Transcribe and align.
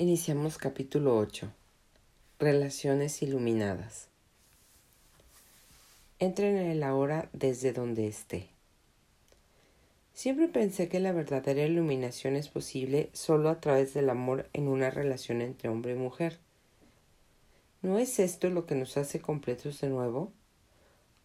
Iniciamos 0.00 0.58
capítulo 0.58 1.18
8. 1.18 1.50
Relaciones 2.38 3.20
iluminadas. 3.20 4.06
Entren 6.20 6.56
en 6.56 6.70
el 6.70 6.84
ahora 6.84 7.28
desde 7.32 7.72
donde 7.72 8.06
esté. 8.06 8.46
Siempre 10.14 10.46
pensé 10.46 10.88
que 10.88 11.00
la 11.00 11.10
verdadera 11.10 11.64
iluminación 11.64 12.36
es 12.36 12.46
posible 12.46 13.10
solo 13.12 13.48
a 13.48 13.58
través 13.58 13.92
del 13.92 14.08
amor 14.08 14.48
en 14.52 14.68
una 14.68 14.88
relación 14.88 15.42
entre 15.42 15.68
hombre 15.68 15.94
y 15.94 15.96
mujer. 15.96 16.38
¿No 17.82 17.98
es 17.98 18.20
esto 18.20 18.50
lo 18.50 18.66
que 18.66 18.76
nos 18.76 18.96
hace 18.98 19.20
completos 19.20 19.80
de 19.80 19.88
nuevo? 19.88 20.32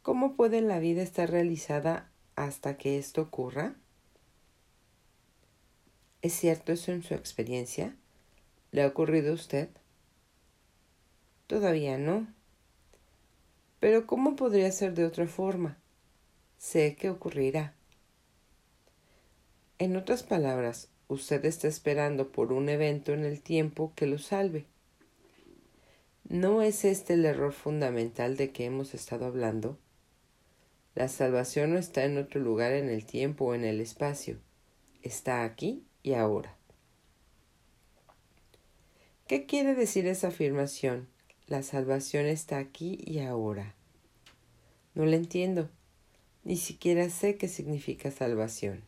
¿Cómo 0.01 0.35
puede 0.35 0.61
la 0.61 0.79
vida 0.79 1.03
estar 1.03 1.29
realizada 1.29 2.09
hasta 2.35 2.75
que 2.75 2.97
esto 2.97 3.21
ocurra? 3.21 3.75
¿Es 6.23 6.33
cierto 6.33 6.71
eso 6.71 6.91
en 6.91 7.03
su 7.03 7.13
experiencia? 7.13 7.95
¿Le 8.73 8.81
ha 8.81 8.87
ocurrido 8.87 9.31
a 9.31 9.35
usted? 9.35 9.69
Todavía 11.45 11.99
no. 11.99 12.25
Pero 13.79 14.07
¿cómo 14.07 14.35
podría 14.35 14.71
ser 14.71 14.95
de 14.95 15.05
otra 15.05 15.27
forma? 15.27 15.77
Sé 16.57 16.95
que 16.95 17.11
ocurrirá. 17.11 17.75
En 19.77 19.95
otras 19.95 20.23
palabras, 20.23 20.89
usted 21.07 21.45
está 21.45 21.67
esperando 21.67 22.31
por 22.31 22.51
un 22.51 22.67
evento 22.67 23.13
en 23.13 23.25
el 23.25 23.41
tiempo 23.41 23.93
que 23.95 24.07
lo 24.07 24.17
salve. 24.17 24.65
¿No 26.27 26.63
es 26.63 26.83
este 26.83 27.13
el 27.13 27.25
error 27.25 27.53
fundamental 27.53 28.37
de 28.37 28.51
que 28.51 28.65
hemos 28.65 28.95
estado 28.95 29.27
hablando? 29.27 29.77
La 30.95 31.09
salvación 31.09 31.73
no 31.73 31.77
está 31.77 32.05
en 32.05 32.17
otro 32.17 32.41
lugar 32.41 32.71
en 32.71 32.89
el 32.89 33.05
tiempo 33.05 33.45
o 33.45 33.53
en 33.53 33.65
el 33.65 33.79
espacio. 33.81 34.39
Está 35.03 35.43
aquí 35.43 35.83
y 36.01 36.15
ahora. 36.15 36.57
¿Qué 39.25 39.45
quiere 39.45 39.73
decir 39.73 40.05
esa 40.05 40.27
afirmación? 40.27 41.07
La 41.47 41.63
salvación 41.63 42.25
está 42.25 42.57
aquí 42.57 42.99
y 43.05 43.19
ahora. 43.19 43.73
No 44.95 45.05
la 45.05 45.15
entiendo. 45.15 45.69
Ni 46.43 46.57
siquiera 46.57 47.09
sé 47.09 47.37
qué 47.37 47.47
significa 47.47 48.11
salvación. 48.11 48.83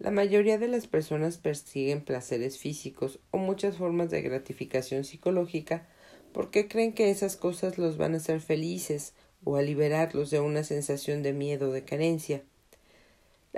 La 0.00 0.10
mayoría 0.10 0.58
de 0.58 0.66
las 0.66 0.88
personas 0.88 1.38
persiguen 1.38 2.04
placeres 2.04 2.58
físicos 2.58 3.20
o 3.30 3.38
muchas 3.38 3.76
formas 3.76 4.10
de 4.10 4.20
gratificación 4.20 5.04
psicológica 5.04 5.86
porque 6.32 6.66
creen 6.66 6.94
que 6.94 7.10
esas 7.10 7.36
cosas 7.36 7.78
los 7.78 7.98
van 7.98 8.14
a 8.14 8.16
hacer 8.16 8.40
felices 8.40 9.14
o 9.44 9.54
a 9.54 9.62
liberarlos 9.62 10.30
de 10.30 10.40
una 10.40 10.64
sensación 10.64 11.22
de 11.22 11.32
miedo 11.32 11.70
o 11.70 11.72
de 11.72 11.84
carencia. 11.84 12.42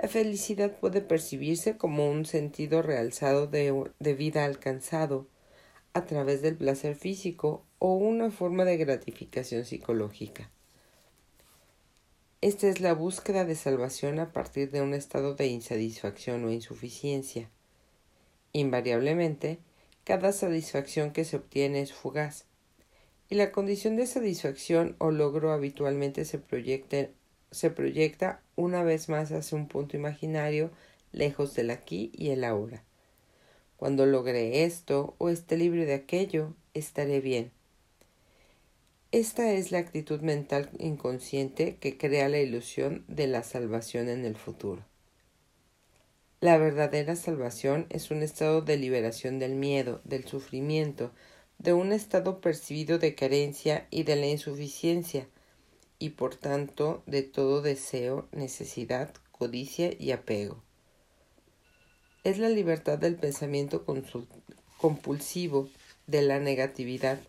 La 0.01 0.07
felicidad 0.07 0.75
puede 0.79 1.01
percibirse 1.01 1.77
como 1.77 2.09
un 2.09 2.25
sentido 2.25 2.81
realzado 2.81 3.45
de, 3.45 3.91
de 3.99 4.13
vida 4.15 4.45
alcanzado 4.45 5.27
a 5.93 6.07
través 6.07 6.41
del 6.41 6.55
placer 6.55 6.95
físico 6.95 7.63
o 7.77 7.93
una 7.93 8.31
forma 8.31 8.65
de 8.65 8.77
gratificación 8.77 9.63
psicológica. 9.63 10.49
Esta 12.41 12.67
es 12.67 12.79
la 12.79 12.95
búsqueda 12.95 13.45
de 13.45 13.53
salvación 13.53 14.17
a 14.17 14.31
partir 14.31 14.71
de 14.71 14.81
un 14.81 14.95
estado 14.95 15.35
de 15.35 15.45
insatisfacción 15.45 16.43
o 16.45 16.51
insuficiencia. 16.51 17.51
Invariablemente, 18.53 19.59
cada 20.03 20.31
satisfacción 20.31 21.11
que 21.11 21.25
se 21.25 21.37
obtiene 21.37 21.79
es 21.79 21.93
fugaz, 21.93 22.45
y 23.29 23.35
la 23.35 23.51
condición 23.51 23.97
de 23.97 24.07
satisfacción 24.07 24.95
o 24.97 25.11
logro 25.11 25.51
habitualmente 25.51 26.25
se 26.25 26.39
proyecta, 26.39 27.09
se 27.51 27.69
proyecta 27.69 28.41
una 28.55 28.83
vez 28.83 29.09
más 29.09 29.31
hacia 29.31 29.57
un 29.57 29.67
punto 29.67 29.97
imaginario 29.97 30.71
lejos 31.11 31.53
del 31.53 31.69
aquí 31.69 32.11
y 32.13 32.29
el 32.29 32.43
ahora. 32.43 32.83
Cuando 33.77 34.05
logre 34.05 34.63
esto 34.63 35.15
o 35.17 35.29
esté 35.29 35.57
libre 35.57 35.85
de 35.85 35.93
aquello, 35.93 36.53
estaré 36.73 37.19
bien 37.19 37.51
esta 39.13 39.51
es 39.51 39.73
la 39.73 39.79
actitud 39.79 40.21
mental 40.21 40.69
inconsciente 40.79 41.75
que 41.75 41.97
crea 41.97 42.29
la 42.29 42.39
ilusión 42.39 43.03
de 43.09 43.27
la 43.27 43.43
salvación 43.43 44.07
en 44.07 44.23
el 44.23 44.37
futuro. 44.37 44.85
La 46.39 46.57
verdadera 46.57 47.17
salvación 47.17 47.87
es 47.89 48.09
un 48.09 48.23
estado 48.23 48.61
de 48.61 48.77
liberación 48.77 49.37
del 49.37 49.55
miedo, 49.55 49.99
del 50.05 50.23
sufrimiento, 50.23 51.11
de 51.57 51.73
un 51.73 51.91
estado 51.91 52.39
percibido 52.39 52.99
de 52.99 53.13
carencia 53.13 53.85
y 53.91 54.03
de 54.03 54.15
la 54.15 54.27
insuficiencia, 54.27 55.27
y 56.01 56.09
por 56.09 56.35
tanto 56.35 57.03
de 57.05 57.21
todo 57.21 57.61
deseo, 57.61 58.27
necesidad, 58.31 59.13
codicia 59.31 59.91
y 59.99 60.11
apego. 60.11 60.63
Es 62.23 62.39
la 62.39 62.49
libertad 62.49 62.97
del 62.97 63.15
pensamiento 63.17 63.85
compulsivo, 64.79 65.69
de 66.07 66.23
la 66.23 66.39
negatividad, 66.39 67.19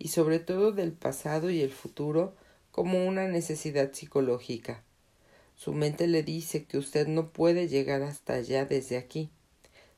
y 0.00 0.08
sobre 0.08 0.40
todo 0.40 0.72
del 0.72 0.90
pasado 0.90 1.50
y 1.50 1.62
el 1.62 1.70
futuro 1.70 2.34
como 2.72 3.06
una 3.06 3.28
necesidad 3.28 3.92
psicológica. 3.92 4.82
Su 5.54 5.72
mente 5.72 6.08
le 6.08 6.24
dice 6.24 6.64
que 6.64 6.78
usted 6.78 7.06
no 7.06 7.30
puede 7.30 7.68
llegar 7.68 8.02
hasta 8.02 8.34
allá 8.34 8.64
desde 8.64 8.96
aquí. 8.96 9.30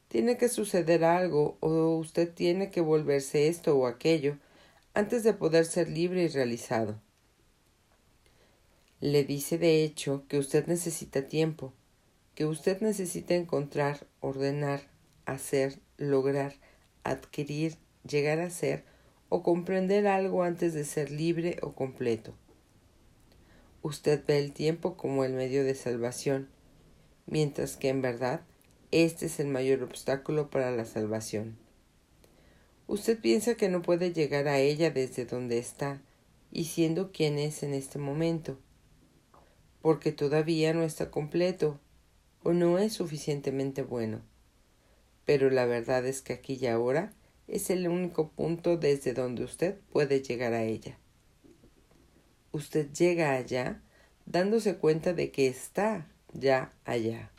Tiene 0.08 0.36
que 0.36 0.50
suceder 0.50 1.02
algo 1.02 1.56
o 1.60 1.96
usted 1.96 2.30
tiene 2.30 2.70
que 2.70 2.82
volverse 2.82 3.48
esto 3.48 3.74
o 3.74 3.86
aquello 3.86 4.36
antes 4.92 5.24
de 5.24 5.32
poder 5.32 5.64
ser 5.64 5.88
libre 5.88 6.24
y 6.24 6.28
realizado. 6.28 7.00
Le 9.00 9.22
dice 9.22 9.58
de 9.58 9.84
hecho 9.84 10.24
que 10.26 10.38
usted 10.38 10.66
necesita 10.66 11.28
tiempo, 11.28 11.72
que 12.34 12.46
usted 12.46 12.80
necesita 12.80 13.34
encontrar, 13.34 14.06
ordenar, 14.20 14.82
hacer, 15.24 15.78
lograr, 15.98 16.54
adquirir, 17.04 17.76
llegar 18.08 18.40
a 18.40 18.50
ser 18.50 18.84
o 19.28 19.42
comprender 19.42 20.06
algo 20.06 20.42
antes 20.42 20.74
de 20.74 20.84
ser 20.84 21.10
libre 21.12 21.58
o 21.62 21.74
completo. 21.74 22.34
Usted 23.82 24.22
ve 24.26 24.38
el 24.38 24.52
tiempo 24.52 24.96
como 24.96 25.24
el 25.24 25.32
medio 25.32 25.62
de 25.62 25.76
salvación, 25.76 26.48
mientras 27.26 27.76
que 27.76 27.90
en 27.90 28.02
verdad 28.02 28.40
este 28.90 29.26
es 29.26 29.38
el 29.38 29.46
mayor 29.46 29.82
obstáculo 29.82 30.50
para 30.50 30.70
la 30.70 30.84
salvación. 30.84 31.56
Usted 32.88 33.20
piensa 33.20 33.54
que 33.54 33.68
no 33.68 33.82
puede 33.82 34.12
llegar 34.12 34.48
a 34.48 34.58
ella 34.58 34.90
desde 34.90 35.26
donde 35.26 35.58
está 35.58 36.00
y 36.50 36.64
siendo 36.64 37.12
quien 37.12 37.38
es 37.38 37.62
en 37.62 37.74
este 37.74 37.98
momento, 37.98 38.58
porque 39.80 40.12
todavía 40.12 40.74
no 40.74 40.82
está 40.82 41.10
completo 41.10 41.78
o 42.42 42.52
no 42.52 42.78
es 42.78 42.92
suficientemente 42.92 43.82
bueno. 43.82 44.20
Pero 45.24 45.50
la 45.50 45.66
verdad 45.66 46.06
es 46.06 46.22
que 46.22 46.32
aquí 46.32 46.58
y 46.60 46.66
ahora 46.66 47.12
es 47.46 47.70
el 47.70 47.88
único 47.88 48.28
punto 48.30 48.76
desde 48.76 49.14
donde 49.14 49.44
usted 49.44 49.76
puede 49.90 50.22
llegar 50.22 50.52
a 50.52 50.64
ella. 50.64 50.98
Usted 52.52 52.90
llega 52.92 53.32
allá 53.32 53.82
dándose 54.26 54.76
cuenta 54.76 55.14
de 55.14 55.30
que 55.30 55.48
está 55.48 56.06
ya 56.32 56.72
allá. 56.84 57.30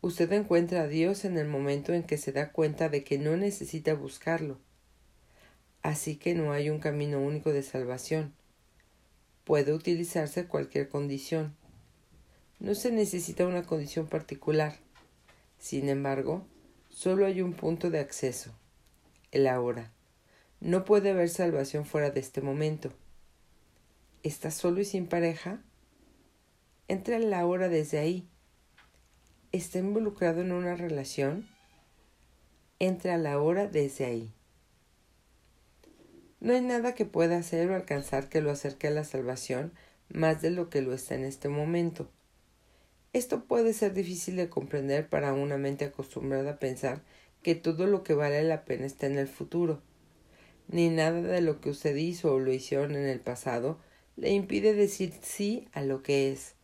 Usted 0.00 0.32
encuentra 0.32 0.82
a 0.82 0.86
Dios 0.86 1.24
en 1.24 1.36
el 1.36 1.46
momento 1.46 1.92
en 1.92 2.04
que 2.04 2.16
se 2.16 2.32
da 2.32 2.52
cuenta 2.52 2.88
de 2.88 3.04
que 3.04 3.18
no 3.18 3.36
necesita 3.36 3.94
buscarlo. 3.94 4.58
Así 5.82 6.16
que 6.16 6.34
no 6.34 6.52
hay 6.52 6.70
un 6.70 6.78
camino 6.78 7.20
único 7.20 7.52
de 7.52 7.62
salvación. 7.62 8.32
Puede 9.44 9.72
utilizarse 9.72 10.46
cualquier 10.46 10.88
condición. 10.88 11.56
No 12.58 12.74
se 12.74 12.92
necesita 12.92 13.46
una 13.46 13.62
condición 13.62 14.06
particular. 14.06 14.76
Sin 15.58 15.88
embargo, 15.88 16.46
solo 16.88 17.26
hay 17.26 17.40
un 17.40 17.54
punto 17.54 17.90
de 17.90 18.00
acceso 18.00 18.54
el 19.32 19.46
ahora. 19.46 19.92
No 20.60 20.84
puede 20.84 21.10
haber 21.10 21.28
salvación 21.28 21.84
fuera 21.84 22.10
de 22.10 22.20
este 22.20 22.40
momento. 22.40 22.92
¿Está 24.22 24.50
solo 24.50 24.80
y 24.80 24.84
sin 24.84 25.06
pareja? 25.06 25.62
Entra 26.88 27.16
en 27.16 27.30
la 27.30 27.46
hora 27.46 27.68
desde 27.68 27.98
ahí. 27.98 28.28
¿Está 29.52 29.78
involucrado 29.78 30.42
en 30.42 30.52
una 30.52 30.74
relación? 30.74 31.48
Entra 32.78 33.14
a 33.14 33.18
la 33.18 33.40
hora 33.40 33.66
desde 33.66 34.04
ahí. 34.04 34.32
No 36.40 36.54
hay 36.54 36.62
nada 36.62 36.94
que 36.94 37.04
pueda 37.04 37.36
hacer 37.36 37.70
o 37.70 37.74
alcanzar 37.74 38.30
que 38.30 38.40
lo 38.40 38.50
acerque 38.50 38.88
a 38.88 38.90
la 38.92 39.04
salvación 39.04 39.72
más 40.08 40.40
de 40.40 40.50
lo 40.50 40.70
que 40.70 40.80
lo 40.80 40.94
está 40.94 41.14
en 41.14 41.24
este 41.24 41.48
momento. 41.48 42.08
Esto 43.12 43.44
puede 43.44 43.72
ser 43.74 43.92
difícil 43.92 44.36
de 44.36 44.48
comprender 44.48 45.08
para 45.08 45.32
una 45.32 45.58
mente 45.58 45.84
acostumbrada 45.84 46.52
a 46.52 46.58
pensar 46.58 47.02
que 47.42 47.54
todo 47.54 47.86
lo 47.86 48.02
que 48.04 48.14
vale 48.14 48.42
la 48.44 48.64
pena 48.64 48.86
está 48.86 49.06
en 49.06 49.18
el 49.18 49.28
futuro. 49.28 49.82
Ni 50.68 50.88
nada 50.88 51.20
de 51.20 51.40
lo 51.40 51.60
que 51.60 51.70
usted 51.70 51.96
hizo 51.96 52.32
o 52.32 52.38
lo 52.38 52.52
hicieron 52.52 52.92
en 52.92 53.06
el 53.06 53.20
pasado 53.20 53.78
le 54.16 54.30
impide 54.30 54.74
decir 54.74 55.12
sí 55.22 55.68
a 55.72 55.82
lo 55.82 56.02
que 56.02 56.30
es 56.30 56.54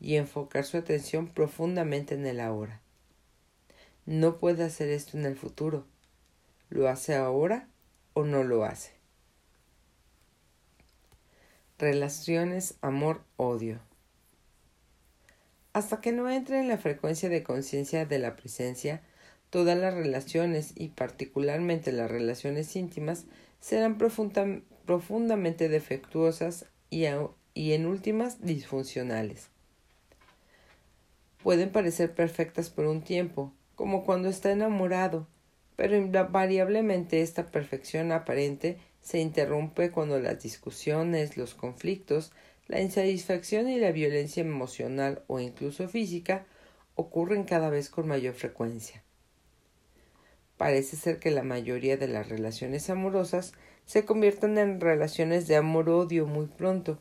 y 0.00 0.16
enfocar 0.16 0.64
su 0.64 0.76
atención 0.76 1.28
profundamente 1.28 2.14
en 2.14 2.26
el 2.26 2.40
ahora. 2.40 2.80
No 4.04 4.38
puede 4.38 4.64
hacer 4.64 4.88
esto 4.88 5.16
en 5.16 5.24
el 5.24 5.36
futuro. 5.36 5.86
¿Lo 6.68 6.88
hace 6.88 7.14
ahora 7.14 7.68
o 8.12 8.24
no 8.24 8.44
lo 8.44 8.64
hace? 8.64 8.95
Relaciones 11.78 12.78
amor-odio. 12.80 13.80
Hasta 15.74 16.00
que 16.00 16.10
no 16.10 16.30
entre 16.30 16.58
en 16.58 16.68
la 16.68 16.78
frecuencia 16.78 17.28
de 17.28 17.42
conciencia 17.42 18.06
de 18.06 18.18
la 18.18 18.34
presencia, 18.34 19.02
todas 19.50 19.76
las 19.76 19.92
relaciones 19.92 20.72
y 20.74 20.88
particularmente 20.88 21.92
las 21.92 22.10
relaciones 22.10 22.74
íntimas 22.76 23.26
serán 23.60 23.98
profundamente 23.98 25.68
defectuosas 25.68 26.64
y, 26.88 27.04
y 27.52 27.72
en 27.74 27.84
últimas 27.84 28.42
disfuncionales. 28.42 29.50
Pueden 31.42 31.70
parecer 31.70 32.14
perfectas 32.14 32.70
por 32.70 32.86
un 32.86 33.02
tiempo, 33.02 33.52
como 33.74 34.06
cuando 34.06 34.30
está 34.30 34.50
enamorado, 34.50 35.26
pero 35.76 35.94
invariablemente 35.94 37.20
esta 37.20 37.50
perfección 37.50 38.12
aparente 38.12 38.78
se 39.06 39.20
interrumpe 39.20 39.92
cuando 39.92 40.18
las 40.18 40.42
discusiones, 40.42 41.36
los 41.36 41.54
conflictos, 41.54 42.32
la 42.66 42.80
insatisfacción 42.80 43.68
y 43.68 43.78
la 43.78 43.92
violencia 43.92 44.40
emocional 44.40 45.22
o 45.28 45.38
incluso 45.38 45.88
física 45.88 46.44
ocurren 46.96 47.44
cada 47.44 47.70
vez 47.70 47.88
con 47.88 48.08
mayor 48.08 48.34
frecuencia. 48.34 49.04
Parece 50.56 50.96
ser 50.96 51.20
que 51.20 51.30
la 51.30 51.44
mayoría 51.44 51.96
de 51.96 52.08
las 52.08 52.28
relaciones 52.28 52.90
amorosas 52.90 53.52
se 53.84 54.04
convierten 54.04 54.58
en 54.58 54.80
relaciones 54.80 55.46
de 55.46 55.54
amor-odio 55.54 56.26
muy 56.26 56.46
pronto. 56.46 56.98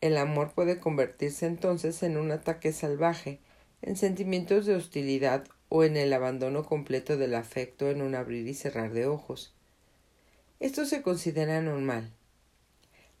El 0.00 0.16
amor 0.16 0.52
puede 0.54 0.78
convertirse 0.78 1.46
entonces 1.46 2.04
en 2.04 2.16
un 2.16 2.30
ataque 2.30 2.72
salvaje, 2.72 3.40
en 3.80 3.96
sentimientos 3.96 4.66
de 4.66 4.76
hostilidad 4.76 5.44
o 5.68 5.82
en 5.82 5.96
el 5.96 6.12
abandono 6.12 6.64
completo 6.64 7.16
del 7.16 7.34
afecto 7.34 7.90
en 7.90 8.00
un 8.00 8.14
abrir 8.14 8.46
y 8.46 8.54
cerrar 8.54 8.92
de 8.92 9.06
ojos. 9.06 9.56
Esto 10.62 10.86
se 10.86 11.02
considera 11.02 11.60
normal. 11.60 12.12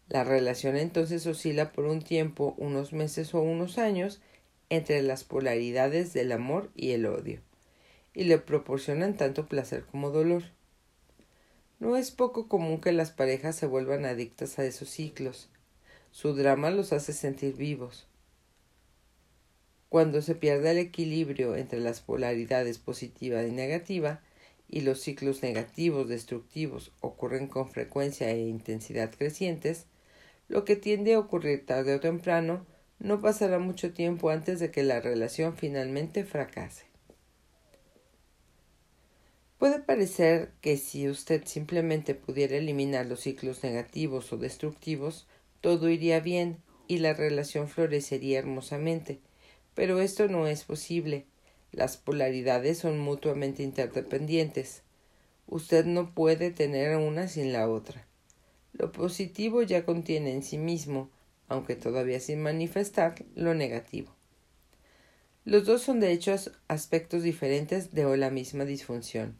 La 0.08 0.22
relación 0.22 0.76
entonces 0.76 1.26
oscila 1.26 1.72
por 1.72 1.86
un 1.86 2.00
tiempo, 2.00 2.54
unos 2.56 2.92
meses 2.92 3.34
o 3.34 3.40
unos 3.40 3.78
años, 3.78 4.20
entre 4.70 5.02
las 5.02 5.24
polaridades 5.24 6.12
del 6.12 6.30
amor 6.30 6.70
y 6.76 6.92
el 6.92 7.04
odio, 7.04 7.40
y 8.14 8.24
le 8.24 8.38
proporcionan 8.38 9.16
tanto 9.16 9.48
placer 9.48 9.84
como 9.84 10.10
dolor. 10.10 10.44
No 11.80 11.96
es 11.96 12.12
poco 12.12 12.46
común 12.46 12.80
que 12.80 12.92
las 12.92 13.10
parejas 13.10 13.56
se 13.56 13.66
vuelvan 13.66 14.04
adictas 14.04 14.60
a 14.60 14.64
esos 14.64 14.88
ciclos. 14.88 15.48
Su 16.12 16.34
drama 16.34 16.70
los 16.70 16.92
hace 16.92 17.12
sentir 17.12 17.56
vivos. 17.56 18.06
Cuando 19.88 20.22
se 20.22 20.36
pierde 20.36 20.70
el 20.70 20.78
equilibrio 20.78 21.56
entre 21.56 21.80
las 21.80 22.02
polaridades 22.02 22.78
positiva 22.78 23.42
y 23.42 23.50
negativa, 23.50 24.22
y 24.72 24.80
los 24.80 25.00
ciclos 25.00 25.42
negativos 25.42 26.08
destructivos 26.08 26.92
ocurren 27.00 27.46
con 27.46 27.68
frecuencia 27.68 28.30
e 28.30 28.40
intensidad 28.40 29.14
crecientes, 29.14 29.84
lo 30.48 30.64
que 30.64 30.76
tiende 30.76 31.12
a 31.12 31.18
ocurrir 31.18 31.66
tarde 31.66 31.94
o 31.94 32.00
temprano 32.00 32.66
no 32.98 33.20
pasará 33.20 33.58
mucho 33.58 33.92
tiempo 33.92 34.30
antes 34.30 34.60
de 34.60 34.70
que 34.70 34.82
la 34.82 35.00
relación 35.00 35.56
finalmente 35.58 36.24
fracase. 36.24 36.86
Puede 39.58 39.78
parecer 39.78 40.52
que 40.62 40.78
si 40.78 41.08
usted 41.08 41.44
simplemente 41.44 42.14
pudiera 42.14 42.56
eliminar 42.56 43.04
los 43.04 43.20
ciclos 43.20 43.62
negativos 43.62 44.32
o 44.32 44.38
destructivos, 44.38 45.28
todo 45.60 45.90
iría 45.90 46.18
bien 46.20 46.62
y 46.88 46.98
la 46.98 47.12
relación 47.12 47.68
florecería 47.68 48.38
hermosamente, 48.38 49.20
pero 49.74 50.00
esto 50.00 50.28
no 50.28 50.46
es 50.46 50.64
posible. 50.64 51.26
Las 51.72 51.96
polaridades 51.96 52.78
son 52.78 52.98
mutuamente 52.98 53.62
interdependientes. 53.62 54.82
Usted 55.46 55.86
no 55.86 56.14
puede 56.14 56.50
tener 56.50 56.96
una 56.96 57.28
sin 57.28 57.52
la 57.52 57.68
otra. 57.68 58.06
Lo 58.74 58.92
positivo 58.92 59.62
ya 59.62 59.86
contiene 59.86 60.32
en 60.32 60.42
sí 60.42 60.58
mismo, 60.58 61.10
aunque 61.48 61.74
todavía 61.74 62.20
sin 62.20 62.42
manifestar, 62.42 63.14
lo 63.34 63.54
negativo. 63.54 64.14
Los 65.44 65.64
dos 65.64 65.82
son 65.82 65.98
de 65.98 66.12
hecho 66.12 66.36
aspectos 66.68 67.22
diferentes 67.22 67.92
de 67.92 68.16
la 68.18 68.30
misma 68.30 68.66
disfunción. 68.66 69.36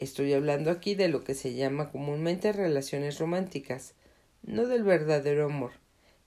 Estoy 0.00 0.32
hablando 0.32 0.72
aquí 0.72 0.96
de 0.96 1.06
lo 1.06 1.22
que 1.22 1.34
se 1.34 1.54
llama 1.54 1.92
comúnmente 1.92 2.52
relaciones 2.52 3.20
románticas, 3.20 3.94
no 4.42 4.66
del 4.66 4.82
verdadero 4.82 5.44
amor, 5.46 5.70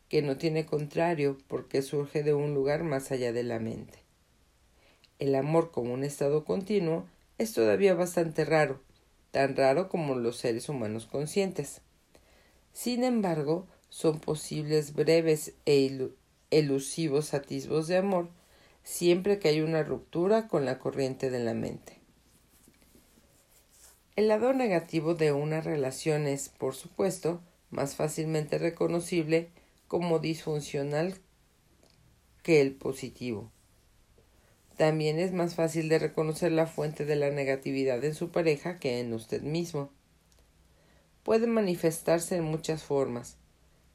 que 0.07 0.21
no 0.21 0.37
tiene 0.37 0.65
contrario 0.65 1.37
porque 1.49 1.81
surge 1.81 2.23
de 2.23 2.33
un 2.33 2.53
lugar 2.53 2.83
más 2.83 3.11
allá 3.11 3.33
de 3.33 3.43
la 3.43 3.59
mente. 3.59 4.04
El 5.19 5.35
amor 5.35 5.71
como 5.71 5.93
un 5.93 6.03
estado 6.03 6.43
continuo 6.45 7.05
es 7.37 7.53
todavía 7.53 7.93
bastante 7.93 8.45
raro, 8.45 8.81
tan 9.31 9.55
raro 9.55 9.89
como 9.89 10.15
los 10.15 10.37
seres 10.37 10.69
humanos 10.69 11.05
conscientes. 11.05 11.81
Sin 12.73 13.03
embargo, 13.03 13.67
son 13.89 14.19
posibles 14.19 14.93
breves 14.93 15.53
e 15.65 16.09
elusivos 16.51 17.33
atisbos 17.33 17.87
de 17.87 17.97
amor 17.97 18.29
siempre 18.85 19.39
que 19.39 19.49
hay 19.49 19.61
una 19.61 19.83
ruptura 19.83 20.47
con 20.47 20.63
la 20.63 20.79
corriente 20.79 21.29
de 21.29 21.43
la 21.43 21.53
mente. 21.53 21.99
El 24.15 24.29
lado 24.29 24.53
negativo 24.53 25.15
de 25.15 25.33
una 25.33 25.59
relación 25.59 26.27
es, 26.27 26.47
por 26.47 26.75
supuesto, 26.75 27.41
más 27.71 27.95
fácilmente 27.95 28.57
reconocible 28.57 29.49
como 29.89 30.19
disfuncional 30.19 31.15
que 32.43 32.61
el 32.61 32.73
positivo. 32.75 33.51
También 34.77 35.19
es 35.19 35.31
más 35.31 35.55
fácil 35.55 35.87
de 35.87 35.99
reconocer 35.99 36.51
la 36.51 36.67
fuente 36.67 37.05
de 37.05 37.15
la 37.15 37.31
negatividad 37.31 38.03
en 38.03 38.13
su 38.13 38.29
pareja 38.29 38.77
que 38.77 38.99
en 38.99 39.13
usted 39.13 39.41
mismo. 39.41 39.89
Puede 41.23 41.47
manifestarse 41.47 42.35
en 42.35 42.43
muchas 42.43 42.83
formas. 42.83 43.37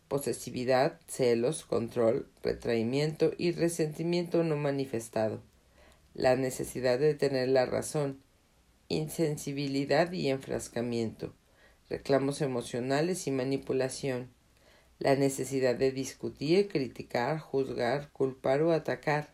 Posesividad, 0.08 0.98
celos, 1.06 1.64
control, 1.66 2.28
retraimiento 2.42 3.32
y 3.36 3.52
resentimiento 3.52 4.42
no 4.42 4.56
manifestado, 4.56 5.42
la 6.14 6.34
necesidad 6.34 6.98
de 6.98 7.14
tener 7.14 7.48
la 7.50 7.66
razón, 7.66 8.20
insensibilidad 8.88 10.10
y 10.10 10.28
enfrascamiento, 10.28 11.32
reclamos 11.88 12.40
emocionales 12.40 13.28
y 13.28 13.30
manipulación, 13.30 14.30
la 14.98 15.14
necesidad 15.14 15.76
de 15.76 15.92
discutir, 15.92 16.66
criticar, 16.68 17.38
juzgar, 17.38 18.10
culpar 18.10 18.62
o 18.62 18.72
atacar, 18.72 19.32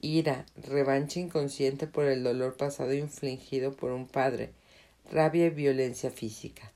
ira, 0.00 0.46
revancha 0.56 1.20
inconsciente 1.20 1.86
por 1.86 2.06
el 2.06 2.22
dolor 2.22 2.56
pasado 2.56 2.92
infligido 2.94 3.72
por 3.72 3.92
un 3.92 4.06
padre, 4.06 4.52
rabia 5.10 5.46
y 5.46 5.50
violencia 5.50 6.10
física. 6.10 6.72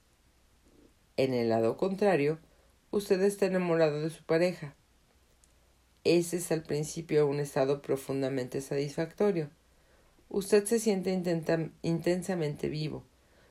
En 1.17 1.35
el 1.35 1.49
lado 1.49 1.77
contrario, 1.77 2.39
usted 2.91 3.21
está 3.23 3.47
enamorado 3.47 4.01
de 4.01 4.11
su 4.11 4.25
pareja. 4.25 4.75
Ese 6.05 6.39
es 6.39 6.53
al 6.53 6.63
principio 6.63 7.27
un 7.27 7.41
estado 7.41 7.81
profundamente 7.81 8.61
satisfactorio 8.61 9.51
Usted 10.35 10.65
se 10.65 10.81
siente 10.81 11.13
intensamente 11.83 12.69
vivo. 12.69 13.05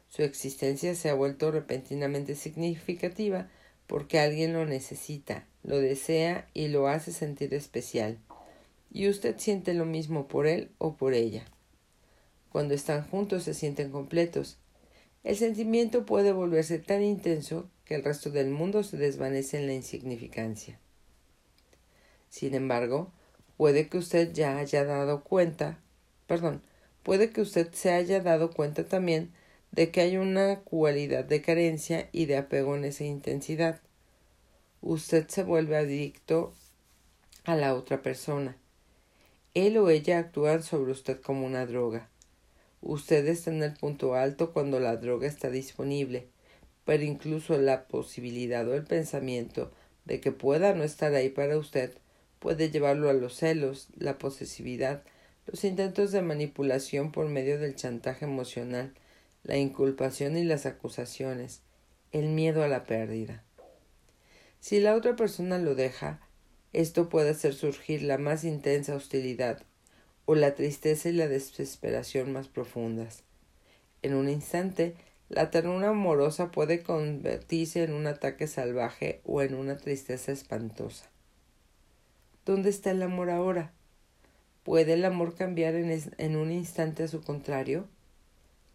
Su 0.09 0.21
existencia 0.21 0.95
se 0.95 1.09
ha 1.09 1.13
vuelto 1.13 1.49
repentinamente 1.49 2.35
significativa 2.35 3.49
porque 3.87 4.19
alguien 4.19 4.51
lo 4.51 4.65
necesita, 4.65 5.47
lo 5.63 5.79
desea 5.79 6.49
y 6.53 6.67
lo 6.67 6.89
hace 6.89 7.13
sentir 7.13 7.53
especial. 7.53 8.19
Y 8.93 9.09
usted 9.09 9.37
siente 9.39 9.73
lo 9.73 9.85
mismo 9.85 10.27
por 10.27 10.45
él 10.45 10.69
o 10.77 10.95
por 10.95 11.15
ella. 11.15 11.45
Cuando 12.49 12.75
están 12.75 13.07
juntos 13.09 13.43
se 13.43 13.55
sienten 13.55 13.89
completos. 13.89 14.59
El 15.23 15.35
sentimiento 15.35 16.05
puede 16.05 16.31
volverse 16.31 16.77
tan 16.77 17.01
intenso 17.01 17.67
que 17.85 17.95
el 17.95 18.03
resto 18.03 18.29
del 18.29 18.51
mundo 18.51 18.83
se 18.83 18.97
desvanece 18.97 19.57
en 19.57 19.65
la 19.65 19.73
insignificancia. 19.73 20.79
Sin 22.29 22.53
embargo, 22.53 23.11
puede 23.57 23.87
que 23.87 23.97
usted 23.97 24.31
ya 24.31 24.57
haya 24.57 24.85
dado 24.85 25.23
cuenta, 25.23 25.79
perdón, 26.27 26.61
puede 27.01 27.31
que 27.31 27.41
usted 27.41 27.73
se 27.73 27.91
haya 27.91 28.21
dado 28.21 28.51
cuenta 28.51 28.85
también 28.85 29.31
de 29.71 29.89
que 29.89 30.01
hay 30.01 30.17
una 30.17 30.59
cualidad 30.59 31.25
de 31.25 31.41
carencia 31.41 32.09
y 32.11 32.25
de 32.25 32.37
apego 32.37 32.75
en 32.75 32.85
esa 32.85 33.05
intensidad. 33.05 33.81
Usted 34.81 35.27
se 35.29 35.43
vuelve 35.43 35.77
adicto 35.77 36.53
a 37.43 37.55
la 37.55 37.73
otra 37.73 38.03
persona. 38.03 38.55
Él 39.53 39.77
o 39.77 39.89
ella 39.89 40.17
actúan 40.17 40.63
sobre 40.63 40.91
usted 40.91 41.21
como 41.21 41.45
una 41.45 41.67
droga. 41.67 42.09
Usted 42.81 43.27
está 43.27 43.51
en 43.51 43.61
el 43.61 43.73
punto 43.73 44.15
alto 44.15 44.51
cuando 44.51 44.79
la 44.79 44.97
droga 44.97 45.27
está 45.27 45.51
disponible, 45.51 46.27
pero 46.85 47.03
incluso 47.03 47.57
la 47.57 47.87
posibilidad 47.87 48.67
o 48.67 48.73
el 48.73 48.83
pensamiento 48.83 49.71
de 50.05 50.19
que 50.19 50.31
pueda 50.31 50.73
no 50.73 50.83
estar 50.83 51.13
ahí 51.13 51.29
para 51.29 51.57
usted 51.57 51.93
puede 52.39 52.71
llevarlo 52.71 53.09
a 53.09 53.13
los 53.13 53.35
celos, 53.37 53.87
la 53.95 54.17
posesividad, 54.17 55.03
los 55.45 55.63
intentos 55.63 56.11
de 56.11 56.21
manipulación 56.21 57.11
por 57.11 57.29
medio 57.29 57.59
del 57.59 57.75
chantaje 57.75 58.25
emocional, 58.25 58.93
la 59.43 59.57
inculpación 59.57 60.35
y 60.35 60.43
las 60.43 60.65
acusaciones, 60.65 61.61
el 62.11 62.27
miedo 62.29 62.63
a 62.63 62.67
la 62.67 62.85
pérdida. 62.85 63.43
Si 64.59 64.79
la 64.79 64.95
otra 64.95 65.15
persona 65.15 65.57
lo 65.57 65.75
deja, 65.75 66.19
esto 66.73 67.07
puede 67.07 67.29
hacer 67.29 67.53
surgir 67.53 68.01
la 68.01 68.17
más 68.17 68.43
intensa 68.43 68.95
hostilidad 68.95 69.61
o 70.25 70.35
la 70.35 70.55
tristeza 70.55 71.09
y 71.09 71.13
la 71.13 71.27
desesperación 71.27 72.33
más 72.33 72.47
profundas. 72.47 73.23
En 74.01 74.15
un 74.15 74.27
instante, 74.27 74.95
la 75.29 75.51
ternura 75.51 75.89
amorosa 75.89 76.51
puede 76.51 76.81
convertirse 76.81 77.83
en 77.83 77.93
un 77.93 78.07
ataque 78.07 78.47
salvaje 78.47 79.21
o 79.23 79.41
en 79.41 79.53
una 79.53 79.77
tristeza 79.77 80.31
espantosa. 80.31 81.09
¿Dónde 82.45 82.69
está 82.69 82.91
el 82.91 83.01
amor 83.01 83.29
ahora? 83.29 83.71
¿Puede 84.63 84.93
el 84.93 85.05
amor 85.05 85.35
cambiar 85.35 85.75
en, 85.75 86.01
en 86.17 86.35
un 86.35 86.51
instante 86.51 87.03
a 87.03 87.07
su 87.07 87.21
contrario? 87.21 87.87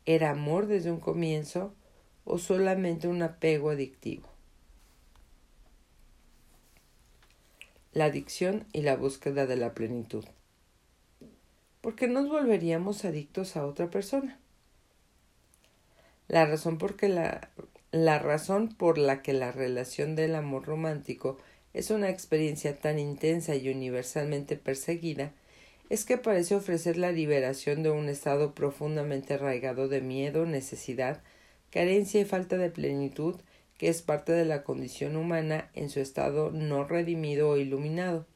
¿Era 0.06 0.30
amor 0.30 0.66
desde 0.66 0.90
un 0.90 1.00
comienzo 1.00 1.74
o 2.24 2.38
solamente 2.38 3.08
un 3.08 3.22
apego 3.22 3.70
adictivo? 3.70 4.37
La 7.98 8.04
adicción 8.04 8.64
y 8.72 8.82
la 8.82 8.94
búsqueda 8.94 9.46
de 9.46 9.56
la 9.56 9.74
plenitud. 9.74 10.24
¿Por 11.80 11.96
qué 11.96 12.06
nos 12.06 12.28
volveríamos 12.28 13.04
adictos 13.04 13.56
a 13.56 13.66
otra 13.66 13.90
persona? 13.90 14.38
La 16.28 16.46
razón, 16.46 16.78
porque 16.78 17.08
la, 17.08 17.50
la 17.90 18.20
razón 18.20 18.68
por 18.68 18.98
la 18.98 19.20
que 19.20 19.32
la 19.32 19.50
relación 19.50 20.14
del 20.14 20.36
amor 20.36 20.66
romántico 20.66 21.38
es 21.74 21.90
una 21.90 22.08
experiencia 22.08 22.78
tan 22.78 23.00
intensa 23.00 23.56
y 23.56 23.68
universalmente 23.68 24.54
perseguida 24.54 25.32
es 25.90 26.04
que 26.04 26.18
parece 26.18 26.54
ofrecer 26.54 26.98
la 26.98 27.10
liberación 27.10 27.82
de 27.82 27.90
un 27.90 28.08
estado 28.08 28.54
profundamente 28.54 29.34
arraigado 29.34 29.88
de 29.88 30.02
miedo, 30.02 30.46
necesidad, 30.46 31.20
carencia 31.72 32.20
y 32.20 32.24
falta 32.24 32.58
de 32.58 32.70
plenitud 32.70 33.40
que 33.78 33.88
es 33.88 34.02
parte 34.02 34.32
de 34.32 34.44
la 34.44 34.64
condición 34.64 35.16
humana 35.16 35.70
en 35.72 35.88
su 35.88 36.00
estado 36.00 36.50
no 36.50 36.84
redimido 36.84 37.48
o 37.48 37.56
iluminado. 37.56 38.26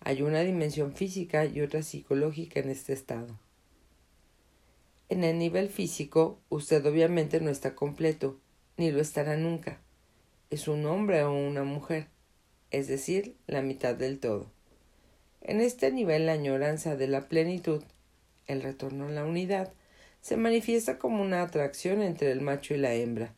Hay 0.00 0.22
una 0.22 0.40
dimensión 0.40 0.92
física 0.92 1.46
y 1.46 1.60
otra 1.60 1.82
psicológica 1.82 2.60
en 2.60 2.70
este 2.70 2.92
estado. 2.92 3.38
En 5.08 5.24
el 5.24 5.38
nivel 5.38 5.68
físico, 5.68 6.38
usted 6.50 6.84
obviamente 6.84 7.40
no 7.40 7.50
está 7.50 7.74
completo, 7.74 8.38
ni 8.76 8.90
lo 8.90 9.00
estará 9.00 9.36
nunca. 9.36 9.80
Es 10.50 10.68
un 10.68 10.84
hombre 10.86 11.22
o 11.22 11.32
una 11.32 11.64
mujer, 11.64 12.08
es 12.70 12.88
decir, 12.88 13.36
la 13.46 13.62
mitad 13.62 13.94
del 13.94 14.18
todo. 14.18 14.50
En 15.40 15.60
este 15.60 15.92
nivel 15.92 16.26
la 16.26 16.32
añoranza 16.32 16.96
de 16.96 17.06
la 17.06 17.28
plenitud, 17.28 17.82
el 18.46 18.62
retorno 18.62 19.06
a 19.06 19.10
la 19.10 19.24
unidad, 19.24 19.72
se 20.20 20.36
manifiesta 20.36 20.98
como 20.98 21.22
una 21.22 21.42
atracción 21.42 22.02
entre 22.02 22.32
el 22.32 22.40
macho 22.40 22.74
y 22.74 22.78
la 22.78 22.92
hembra, 22.92 23.34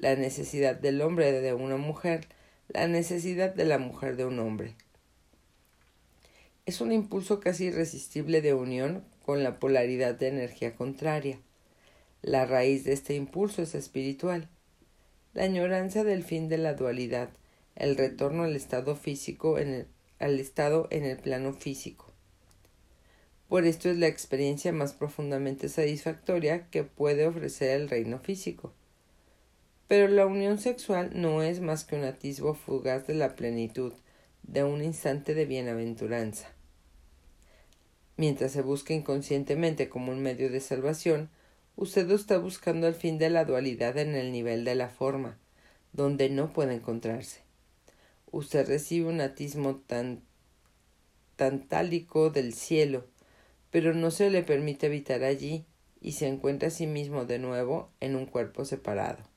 la 0.00 0.16
necesidad 0.16 0.76
del 0.76 1.02
hombre 1.02 1.30
de 1.30 1.52
una 1.52 1.76
mujer, 1.76 2.26
la 2.68 2.88
necesidad 2.88 3.54
de 3.54 3.66
la 3.66 3.76
mujer 3.76 4.16
de 4.16 4.24
un 4.24 4.38
hombre. 4.38 4.74
Es 6.64 6.80
un 6.80 6.90
impulso 6.90 7.38
casi 7.38 7.66
irresistible 7.66 8.40
de 8.40 8.54
unión 8.54 9.04
con 9.26 9.42
la 9.42 9.58
polaridad 9.58 10.14
de 10.14 10.28
energía 10.28 10.74
contraria. 10.74 11.38
La 12.22 12.46
raíz 12.46 12.84
de 12.84 12.94
este 12.94 13.14
impulso 13.14 13.60
es 13.60 13.74
espiritual. 13.74 14.48
La 15.34 15.44
añoranza 15.44 16.02
del 16.02 16.24
fin 16.24 16.48
de 16.48 16.56
la 16.56 16.72
dualidad, 16.72 17.28
el 17.76 17.96
retorno 17.96 18.44
al 18.44 18.56
estado 18.56 18.96
físico 18.96 19.58
en 19.58 19.68
el, 19.68 19.86
al 20.18 20.40
estado 20.40 20.88
en 20.90 21.04
el 21.04 21.18
plano 21.18 21.52
físico. 21.52 22.10
Por 23.48 23.66
esto 23.66 23.90
es 23.90 23.98
la 23.98 24.06
experiencia 24.06 24.72
más 24.72 24.94
profundamente 24.94 25.68
satisfactoria 25.68 26.70
que 26.70 26.84
puede 26.84 27.26
ofrecer 27.26 27.78
el 27.78 27.90
reino 27.90 28.18
físico. 28.18 28.72
Pero 29.90 30.06
la 30.06 30.24
unión 30.24 30.58
sexual 30.58 31.10
no 31.14 31.42
es 31.42 31.60
más 31.60 31.84
que 31.84 31.96
un 31.96 32.04
atisbo 32.04 32.54
fugaz 32.54 33.06
de 33.06 33.14
la 33.14 33.34
plenitud, 33.34 33.92
de 34.44 34.62
un 34.62 34.82
instante 34.82 35.34
de 35.34 35.44
bienaventuranza 35.44 36.48
mientras 38.20 38.52
se 38.52 38.60
busca 38.60 38.92
inconscientemente 38.92 39.88
como 39.88 40.12
un 40.12 40.22
medio 40.22 40.50
de 40.50 40.60
salvación, 40.60 41.30
usted 41.74 42.10
está 42.10 42.36
buscando 42.36 42.86
el 42.86 42.94
fin 42.94 43.16
de 43.16 43.30
la 43.30 43.46
dualidad 43.46 43.96
en 43.96 44.14
el 44.14 44.30
nivel 44.30 44.62
de 44.66 44.74
la 44.74 44.90
forma, 44.90 45.38
donde 45.94 46.28
no 46.28 46.52
puede 46.52 46.74
encontrarse. 46.74 47.40
Usted 48.30 48.68
recibe 48.68 49.08
un 49.08 49.22
atismo 49.22 49.76
tan 49.86 50.20
tantálico 51.36 52.28
del 52.28 52.52
cielo, 52.52 53.06
pero 53.70 53.94
no 53.94 54.10
se 54.10 54.28
le 54.28 54.42
permite 54.42 54.88
habitar 54.88 55.24
allí 55.24 55.64
y 56.02 56.12
se 56.12 56.28
encuentra 56.28 56.68
a 56.68 56.72
sí 56.72 56.86
mismo 56.86 57.24
de 57.24 57.38
nuevo 57.38 57.88
en 58.00 58.16
un 58.16 58.26
cuerpo 58.26 58.66
separado. 58.66 59.29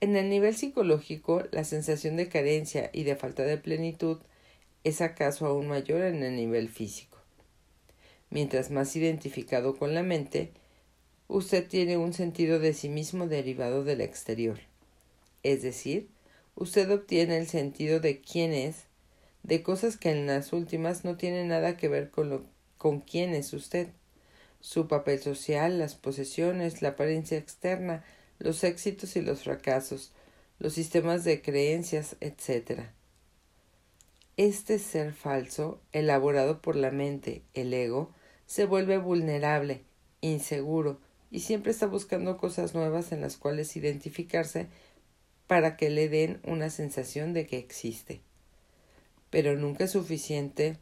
En 0.00 0.14
el 0.14 0.28
nivel 0.30 0.54
psicológico, 0.54 1.42
la 1.50 1.64
sensación 1.64 2.16
de 2.16 2.28
carencia 2.28 2.88
y 2.92 3.02
de 3.02 3.16
falta 3.16 3.42
de 3.42 3.58
plenitud 3.58 4.18
es 4.84 5.00
acaso 5.00 5.46
aún 5.46 5.66
mayor 5.66 6.02
en 6.02 6.22
el 6.22 6.36
nivel 6.36 6.68
físico. 6.68 7.18
Mientras 8.30 8.70
más 8.70 8.94
identificado 8.94 9.76
con 9.76 9.94
la 9.94 10.04
mente, 10.04 10.52
usted 11.26 11.66
tiene 11.66 11.96
un 11.96 12.12
sentido 12.12 12.60
de 12.60 12.74
sí 12.74 12.88
mismo 12.88 13.26
derivado 13.26 13.82
del 13.82 14.00
exterior. 14.00 14.60
Es 15.42 15.62
decir, 15.62 16.08
usted 16.54 16.88
obtiene 16.92 17.36
el 17.36 17.48
sentido 17.48 17.98
de 17.98 18.20
quién 18.20 18.52
es, 18.52 18.84
de 19.42 19.64
cosas 19.64 19.96
que 19.96 20.12
en 20.12 20.28
las 20.28 20.52
últimas 20.52 21.04
no 21.04 21.16
tienen 21.16 21.48
nada 21.48 21.76
que 21.76 21.88
ver 21.88 22.10
con, 22.10 22.30
lo, 22.30 22.44
con 22.76 23.00
quién 23.00 23.34
es 23.34 23.52
usted. 23.52 23.88
Su 24.60 24.86
papel 24.86 25.18
social, 25.18 25.80
las 25.80 25.96
posesiones, 25.96 26.82
la 26.82 26.90
apariencia 26.90 27.36
externa, 27.36 28.04
los 28.38 28.64
éxitos 28.64 29.16
y 29.16 29.22
los 29.22 29.42
fracasos, 29.42 30.12
los 30.58 30.74
sistemas 30.74 31.24
de 31.24 31.42
creencias, 31.42 32.16
etc. 32.20 32.82
Este 34.36 34.78
ser 34.78 35.12
falso, 35.12 35.80
elaborado 35.92 36.60
por 36.60 36.76
la 36.76 36.90
mente, 36.90 37.42
el 37.54 37.74
ego, 37.74 38.12
se 38.46 38.64
vuelve 38.64 38.98
vulnerable, 38.98 39.82
inseguro, 40.20 41.00
y 41.30 41.40
siempre 41.40 41.72
está 41.72 41.86
buscando 41.86 42.38
cosas 42.38 42.74
nuevas 42.74 43.12
en 43.12 43.20
las 43.20 43.36
cuales 43.36 43.76
identificarse 43.76 44.68
para 45.46 45.76
que 45.76 45.90
le 45.90 46.08
den 46.08 46.40
una 46.44 46.70
sensación 46.70 47.32
de 47.32 47.46
que 47.46 47.58
existe. 47.58 48.20
Pero 49.30 49.56
nunca 49.56 49.84
es 49.84 49.92
suficiente, 49.92 50.78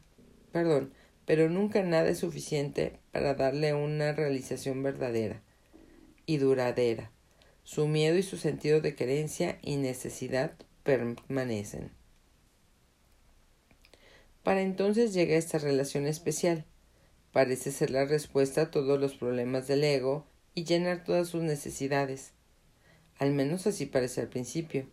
perdón, 0.51 0.93
pero 1.25 1.49
nunca 1.49 1.83
nada 1.83 2.09
es 2.09 2.19
suficiente 2.19 2.99
para 3.11 3.33
darle 3.33 3.73
una 3.73 4.13
realización 4.13 4.83
verdadera 4.83 5.41
y 6.25 6.37
duradera. 6.37 7.11
Su 7.67 7.85
miedo 7.85 8.17
y 8.17 8.23
su 8.23 8.37
sentido 8.37 8.79
de 8.79 8.95
querencia 8.95 9.59
y 9.61 9.75
necesidad 9.75 10.53
permanecen. 10.83 11.91
Para 14.41 14.61
entonces 14.61 15.13
llega 15.13 15.35
esta 15.35 15.57
relación 15.57 16.07
especial, 16.07 16.63
parece 17.33 17.73
ser 17.73 17.91
la 17.91 18.05
respuesta 18.05 18.61
a 18.61 18.71
todos 18.71 18.97
los 19.01 19.15
problemas 19.15 19.67
del 19.67 19.83
ego 19.83 20.25
y 20.55 20.63
llenar 20.63 21.03
todas 21.03 21.27
sus 21.27 21.43
necesidades. 21.43 22.31
Al 23.19 23.33
menos 23.33 23.67
así 23.67 23.85
parece 23.85 24.21
al 24.21 24.29
principio. 24.29 24.87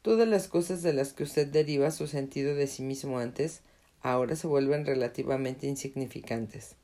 Todas 0.00 0.26
las 0.26 0.48
cosas 0.48 0.82
de 0.82 0.94
las 0.94 1.12
que 1.12 1.24
usted 1.24 1.48
deriva 1.48 1.90
su 1.90 2.06
sentido 2.06 2.54
de 2.54 2.66
sí 2.66 2.82
mismo 2.82 3.18
antes, 3.18 3.60
ahora 4.00 4.36
se 4.36 4.46
vuelven 4.46 4.86
relativamente 4.86 5.66
insignificantes. 5.66 6.76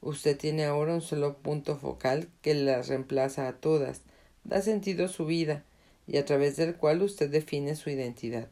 Usted 0.00 0.36
tiene 0.36 0.64
ahora 0.64 0.94
un 0.94 1.02
solo 1.02 1.38
punto 1.38 1.76
focal 1.76 2.28
que 2.42 2.54
las 2.54 2.88
reemplaza 2.88 3.48
a 3.48 3.54
todas, 3.54 4.02
da 4.44 4.62
sentido 4.62 5.06
a 5.06 5.08
su 5.08 5.26
vida 5.26 5.64
y 6.06 6.16
a 6.18 6.24
través 6.24 6.56
del 6.56 6.76
cual 6.76 7.02
usted 7.02 7.30
define 7.30 7.76
su 7.76 7.90
identidad, 7.90 8.48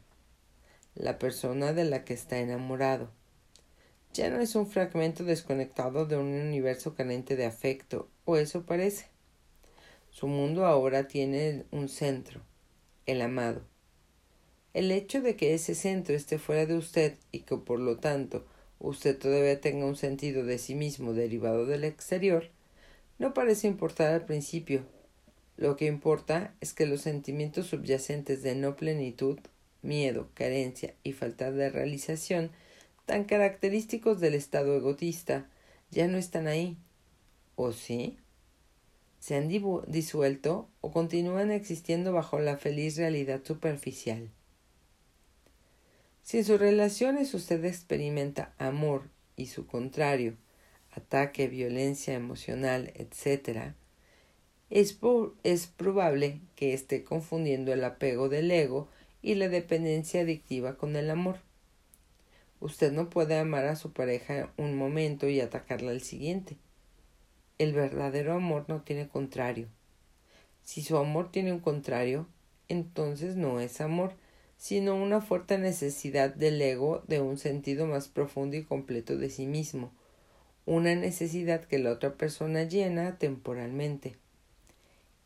la 0.94 1.18
persona 1.18 1.72
de 1.72 1.84
la 1.84 2.04
que 2.04 2.14
está 2.14 2.38
enamorado 2.38 3.10
ya 4.16 4.30
no 4.30 4.40
es 4.40 4.54
un 4.54 4.66
fragmento 4.66 5.24
desconectado 5.24 6.06
de 6.06 6.16
un 6.16 6.28
universo 6.28 6.94
carente 6.94 7.36
de 7.36 7.44
afecto, 7.44 8.08
o 8.24 8.38
eso 8.38 8.64
parece. 8.64 9.08
Su 10.08 10.26
mundo 10.26 10.64
ahora 10.64 11.06
tiene 11.06 11.66
un 11.70 11.90
centro, 11.90 12.40
el 13.04 13.20
amado. 13.20 13.60
El 14.72 14.90
hecho 14.90 15.20
de 15.20 15.36
que 15.36 15.52
ese 15.52 15.74
centro 15.74 16.14
esté 16.14 16.38
fuera 16.38 16.64
de 16.64 16.78
usted 16.78 17.18
y 17.30 17.40
que 17.40 17.58
por 17.58 17.78
lo 17.78 17.98
tanto 17.98 18.46
usted 18.78 19.18
todavía 19.18 19.60
tenga 19.60 19.86
un 19.86 19.96
sentido 19.96 20.44
de 20.44 20.58
sí 20.58 20.74
mismo 20.74 21.12
derivado 21.12 21.66
del 21.66 21.84
exterior, 21.84 22.50
no 23.18 23.34
parece 23.34 23.66
importar 23.66 24.12
al 24.12 24.24
principio. 24.24 24.84
Lo 25.56 25.76
que 25.76 25.86
importa 25.86 26.54
es 26.60 26.74
que 26.74 26.86
los 26.86 27.00
sentimientos 27.00 27.68
subyacentes 27.68 28.42
de 28.42 28.54
no 28.54 28.76
plenitud, 28.76 29.38
miedo, 29.82 30.28
carencia 30.34 30.94
y 31.02 31.12
falta 31.12 31.50
de 31.50 31.70
realización 31.70 32.50
tan 33.06 33.24
característicos 33.24 34.20
del 34.20 34.34
estado 34.34 34.76
egotista 34.76 35.48
ya 35.90 36.08
no 36.08 36.18
están 36.18 36.46
ahí. 36.46 36.76
¿O 37.54 37.72
sí? 37.72 38.18
¿Se 39.18 39.36
han 39.36 39.48
disuelto 39.48 40.68
o 40.80 40.92
continúan 40.92 41.50
existiendo 41.50 42.12
bajo 42.12 42.38
la 42.38 42.58
feliz 42.58 42.96
realidad 42.96 43.40
superficial? 43.44 44.30
Si 46.26 46.38
en 46.38 46.44
sus 46.44 46.58
relaciones 46.58 47.32
usted 47.34 47.64
experimenta 47.64 48.52
amor 48.58 49.10
y 49.36 49.46
su 49.46 49.68
contrario, 49.68 50.34
ataque, 50.90 51.46
violencia 51.46 52.14
emocional, 52.14 52.92
etc., 52.96 53.74
es, 54.68 54.98
es 55.44 55.66
probable 55.68 56.40
que 56.56 56.74
esté 56.74 57.04
confundiendo 57.04 57.72
el 57.72 57.84
apego 57.84 58.28
del 58.28 58.50
ego 58.50 58.88
y 59.22 59.36
la 59.36 59.48
dependencia 59.48 60.22
adictiva 60.22 60.76
con 60.76 60.96
el 60.96 61.10
amor. 61.10 61.38
Usted 62.58 62.90
no 62.90 63.08
puede 63.08 63.38
amar 63.38 63.64
a 63.66 63.76
su 63.76 63.92
pareja 63.92 64.52
un 64.56 64.76
momento 64.76 65.28
y 65.28 65.40
atacarla 65.40 65.92
al 65.92 66.00
siguiente. 66.00 66.56
El 67.58 67.72
verdadero 67.72 68.34
amor 68.34 68.64
no 68.66 68.82
tiene 68.82 69.06
contrario. 69.06 69.68
Si 70.64 70.82
su 70.82 70.96
amor 70.96 71.30
tiene 71.30 71.52
un 71.52 71.60
contrario, 71.60 72.26
entonces 72.66 73.36
no 73.36 73.60
es 73.60 73.80
amor, 73.80 74.16
sino 74.56 74.96
una 74.96 75.20
fuerte 75.20 75.58
necesidad 75.58 76.34
del 76.34 76.60
ego 76.60 77.02
de 77.06 77.20
un 77.20 77.38
sentido 77.38 77.86
más 77.86 78.08
profundo 78.08 78.56
y 78.56 78.64
completo 78.64 79.16
de 79.16 79.30
sí 79.30 79.46
mismo, 79.46 79.92
una 80.64 80.94
necesidad 80.94 81.64
que 81.64 81.78
la 81.78 81.92
otra 81.92 82.14
persona 82.14 82.64
llena 82.64 83.18
temporalmente. 83.18 84.16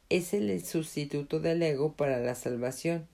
Es 0.08 0.34
el 0.34 0.64
sustituto 0.64 1.40
del 1.40 1.62
ego 1.62 1.94
para 1.94 2.18
la 2.18 2.34
salvación, 2.34 3.06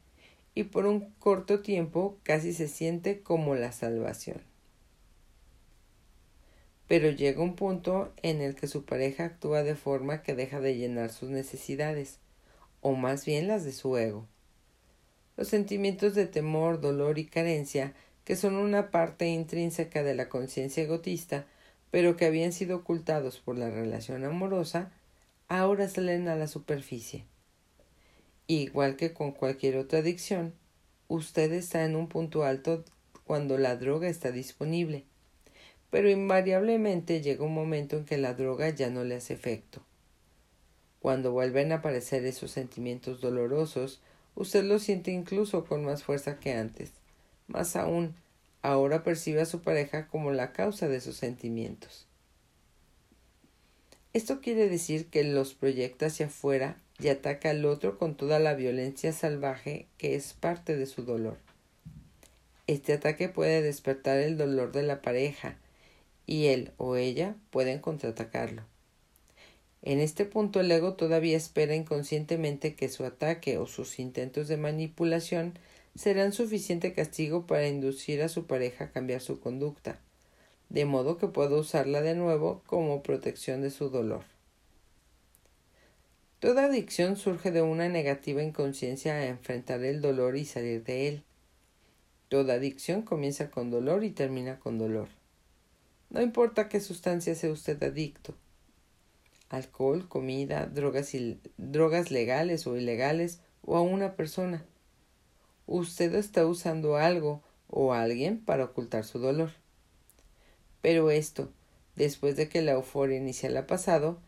y 0.54 0.64
por 0.64 0.86
un 0.86 1.10
corto 1.18 1.60
tiempo 1.60 2.16
casi 2.22 2.54
se 2.54 2.66
siente 2.66 3.20
como 3.20 3.54
la 3.54 3.72
salvación. 3.72 4.40
Pero 6.88 7.10
llega 7.10 7.42
un 7.42 7.56
punto 7.56 8.12
en 8.22 8.40
el 8.40 8.54
que 8.54 8.66
su 8.66 8.84
pareja 8.84 9.24
actúa 9.26 9.62
de 9.62 9.74
forma 9.74 10.22
que 10.22 10.34
deja 10.34 10.60
de 10.60 10.76
llenar 10.76 11.12
sus 11.12 11.28
necesidades, 11.28 12.18
o 12.80 12.92
más 12.92 13.26
bien 13.26 13.48
las 13.48 13.64
de 13.64 13.72
su 13.72 13.96
ego. 13.98 14.26
Los 15.36 15.48
sentimientos 15.48 16.14
de 16.14 16.26
temor, 16.26 16.80
dolor 16.80 17.18
y 17.18 17.26
carencia, 17.26 17.94
que 18.24 18.36
son 18.36 18.56
una 18.56 18.90
parte 18.90 19.26
intrínseca 19.28 20.02
de 20.02 20.14
la 20.14 20.28
conciencia 20.28 20.82
egotista, 20.82 21.46
pero 21.90 22.16
que 22.16 22.26
habían 22.26 22.52
sido 22.52 22.78
ocultados 22.78 23.38
por 23.38 23.56
la 23.56 23.70
relación 23.70 24.24
amorosa, 24.24 24.90
ahora 25.48 25.88
salen 25.88 26.28
a 26.28 26.36
la 26.36 26.48
superficie. 26.48 27.24
Igual 28.48 28.96
que 28.96 29.12
con 29.12 29.32
cualquier 29.32 29.76
otra 29.76 30.00
adicción, 30.00 30.54
usted 31.08 31.52
está 31.52 31.84
en 31.84 31.96
un 31.96 32.08
punto 32.08 32.44
alto 32.44 32.84
cuando 33.24 33.58
la 33.58 33.76
droga 33.76 34.08
está 34.08 34.30
disponible, 34.30 35.04
pero 35.90 36.08
invariablemente 36.08 37.22
llega 37.22 37.44
un 37.44 37.54
momento 37.54 37.96
en 37.96 38.04
que 38.04 38.18
la 38.18 38.34
droga 38.34 38.70
ya 38.70 38.88
no 38.90 39.04
le 39.04 39.16
hace 39.16 39.34
efecto. 39.34 39.82
Cuando 41.00 41.32
vuelven 41.32 41.72
a 41.72 41.76
aparecer 41.76 42.24
esos 42.24 42.50
sentimientos 42.50 43.20
dolorosos, 43.20 44.00
Usted 44.36 44.64
lo 44.64 44.78
siente 44.78 45.10
incluso 45.10 45.64
con 45.64 45.84
más 45.84 46.04
fuerza 46.04 46.38
que 46.38 46.52
antes. 46.52 46.92
Más 47.48 47.74
aún, 47.74 48.14
ahora 48.62 49.02
percibe 49.02 49.40
a 49.40 49.46
su 49.46 49.62
pareja 49.62 50.06
como 50.06 50.30
la 50.30 50.52
causa 50.52 50.88
de 50.88 51.00
sus 51.00 51.16
sentimientos. 51.16 52.06
Esto 54.12 54.40
quiere 54.40 54.68
decir 54.68 55.06
que 55.06 55.24
los 55.24 55.54
proyecta 55.54 56.06
hacia 56.06 56.26
afuera 56.26 56.76
y 56.98 57.08
ataca 57.08 57.50
al 57.50 57.64
otro 57.64 57.98
con 57.98 58.14
toda 58.14 58.38
la 58.38 58.54
violencia 58.54 59.12
salvaje 59.12 59.86
que 59.98 60.14
es 60.14 60.34
parte 60.34 60.76
de 60.76 60.86
su 60.86 61.04
dolor. 61.04 61.38
Este 62.66 62.92
ataque 62.92 63.28
puede 63.28 63.62
despertar 63.62 64.18
el 64.18 64.36
dolor 64.36 64.72
de 64.72 64.82
la 64.82 65.00
pareja 65.00 65.56
y 66.26 66.46
él 66.46 66.72
o 66.76 66.96
ella 66.96 67.36
pueden 67.50 67.78
contraatacarlo. 67.78 68.62
En 69.86 70.00
este 70.00 70.24
punto 70.24 70.58
el 70.58 70.72
ego 70.72 70.94
todavía 70.94 71.36
espera 71.36 71.76
inconscientemente 71.76 72.74
que 72.74 72.88
su 72.88 73.04
ataque 73.04 73.56
o 73.56 73.66
sus 73.66 74.00
intentos 74.00 74.48
de 74.48 74.56
manipulación 74.56 75.56
serán 75.94 76.32
suficiente 76.32 76.92
castigo 76.92 77.46
para 77.46 77.68
inducir 77.68 78.20
a 78.20 78.28
su 78.28 78.46
pareja 78.46 78.86
a 78.86 78.90
cambiar 78.90 79.20
su 79.20 79.38
conducta, 79.38 80.00
de 80.70 80.86
modo 80.86 81.18
que 81.18 81.28
pueda 81.28 81.54
usarla 81.54 82.02
de 82.02 82.16
nuevo 82.16 82.62
como 82.66 83.04
protección 83.04 83.62
de 83.62 83.70
su 83.70 83.88
dolor. 83.88 84.24
Toda 86.40 86.64
adicción 86.64 87.16
surge 87.16 87.52
de 87.52 87.62
una 87.62 87.88
negativa 87.88 88.42
inconsciencia 88.42 89.14
a 89.14 89.26
enfrentar 89.28 89.84
el 89.84 90.00
dolor 90.00 90.36
y 90.36 90.46
salir 90.46 90.82
de 90.82 91.06
él. 91.06 91.22
Toda 92.28 92.54
adicción 92.54 93.02
comienza 93.02 93.52
con 93.52 93.70
dolor 93.70 94.02
y 94.02 94.10
termina 94.10 94.58
con 94.58 94.78
dolor. 94.78 95.06
No 96.10 96.22
importa 96.22 96.68
qué 96.68 96.80
sustancia 96.80 97.36
sea 97.36 97.52
usted 97.52 97.80
adicto, 97.84 98.34
alcohol, 99.48 100.08
comida, 100.08 100.66
drogas, 100.66 101.12
drogas 101.56 102.10
legales 102.10 102.66
o 102.66 102.76
ilegales 102.76 103.40
o 103.62 103.76
a 103.76 103.82
una 103.82 104.14
persona. 104.14 104.64
Usted 105.66 106.14
está 106.14 106.46
usando 106.46 106.96
algo 106.96 107.42
o 107.68 107.92
alguien 107.92 108.38
para 108.38 108.64
ocultar 108.64 109.04
su 109.04 109.18
dolor. 109.18 109.50
Pero 110.80 111.10
esto, 111.10 111.50
después 111.96 112.36
de 112.36 112.48
que 112.48 112.62
la 112.62 112.72
euforia 112.72 113.18
inicial 113.18 113.56
ha 113.56 113.66
pasado, 113.66 114.18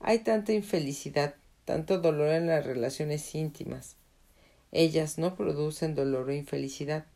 hay 0.00 0.20
tanta 0.20 0.52
infelicidad, 0.52 1.34
tanto 1.64 1.98
dolor 1.98 2.28
en 2.28 2.46
las 2.46 2.64
relaciones 2.64 3.34
íntimas. 3.34 3.96
Ellas 4.70 5.18
no 5.18 5.34
producen 5.34 5.94
dolor 5.94 6.28
o 6.28 6.32
infelicidad. 6.32 7.06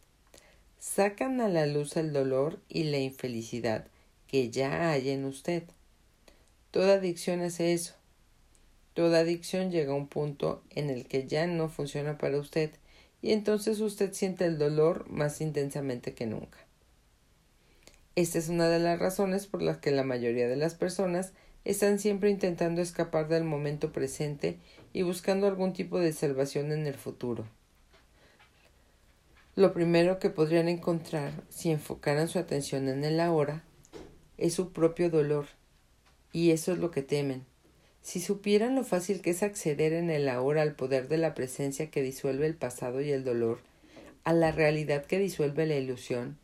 Sacan 0.79 1.41
a 1.41 1.49
la 1.49 1.67
luz 1.67 1.97
el 1.97 2.13
dolor 2.13 2.61
y 2.69 2.85
la 2.85 2.99
infelicidad 2.99 3.87
que 4.27 4.51
ya 4.51 4.91
hay 4.91 5.11
en 5.11 5.25
usted. 5.25 5.65
Toda 6.71 6.95
adicción 6.95 7.41
hace 7.41 7.73
eso. 7.73 7.95
Toda 8.93 9.21
adicción 9.21 9.71
llega 9.71 9.93
a 9.93 9.97
un 9.97 10.09
punto 10.09 10.63
en 10.71 10.91
el 10.91 11.07
que 11.07 11.27
ya 11.27 11.47
no 11.47 11.69
funciona 11.69 12.19
para 12.19 12.39
usted 12.39 12.71
y 13.23 13.33
entonces 13.33 13.81
usted 13.81 14.13
siente 14.13 14.45
el 14.45 14.59
dolor 14.59 15.09
más 15.09 15.41
intensamente 15.41 16.15
que 16.15 16.27
nunca. 16.27 16.59
Esta 18.17 18.39
es 18.39 18.49
una 18.49 18.69
de 18.69 18.81
las 18.81 18.99
razones 18.99 19.47
por 19.47 19.63
las 19.63 19.79
que 19.79 19.93
la 19.93 20.03
mayoría 20.03 20.49
de 20.49 20.57
las 20.57 20.75
personas 20.75 21.33
están 21.65 21.99
siempre 21.99 22.31
intentando 22.31 22.83
escapar 22.83 23.29
del 23.29 23.45
momento 23.45 23.93
presente 23.93 24.59
y 24.93 25.03
buscando 25.03 25.47
algún 25.47 25.73
tipo 25.73 25.99
de 25.99 26.13
salvación 26.13 26.73
en 26.73 26.87
el 26.87 26.95
futuro. 26.95 27.47
Lo 29.55 29.73
primero 29.73 30.19
que 30.19 30.31
podrían 30.31 30.69
encontrar 30.69 31.33
si 31.49 31.71
enfocaran 31.71 32.29
su 32.29 32.39
atención 32.39 32.89
en 32.89 33.05
el 33.05 33.21
ahora 33.21 33.65
es 34.37 34.55
su 34.55 34.73
propio 34.73 35.11
dolor 35.11 35.47
y 36.33 36.51
eso 36.51 36.73
es 36.73 36.79
lo 36.79 36.91
que 36.91 37.03
temen. 37.03 37.45
Si 38.03 38.21
supieran 38.21 38.75
lo 38.75 38.85
fácil 38.85 39.21
que 39.21 39.31
es 39.31 39.43
acceder 39.43 39.93
en 39.93 40.11
el 40.11 40.29
ahora 40.29 40.63
al 40.63 40.75
poder 40.75 41.09
de 41.09 41.19
la 41.19 41.35
presencia 41.35 41.91
que 41.91 42.03
disuelve 42.03 42.47
el 42.47 42.55
pasado 42.55 43.01
y 43.01 43.11
el 43.11 43.25
dolor, 43.25 43.61
a 44.25 44.33
la 44.33 44.53
realidad 44.53 45.05
que 45.05 45.19
disuelve 45.19 45.67
la 45.67 45.77
ilusión, 45.77 46.39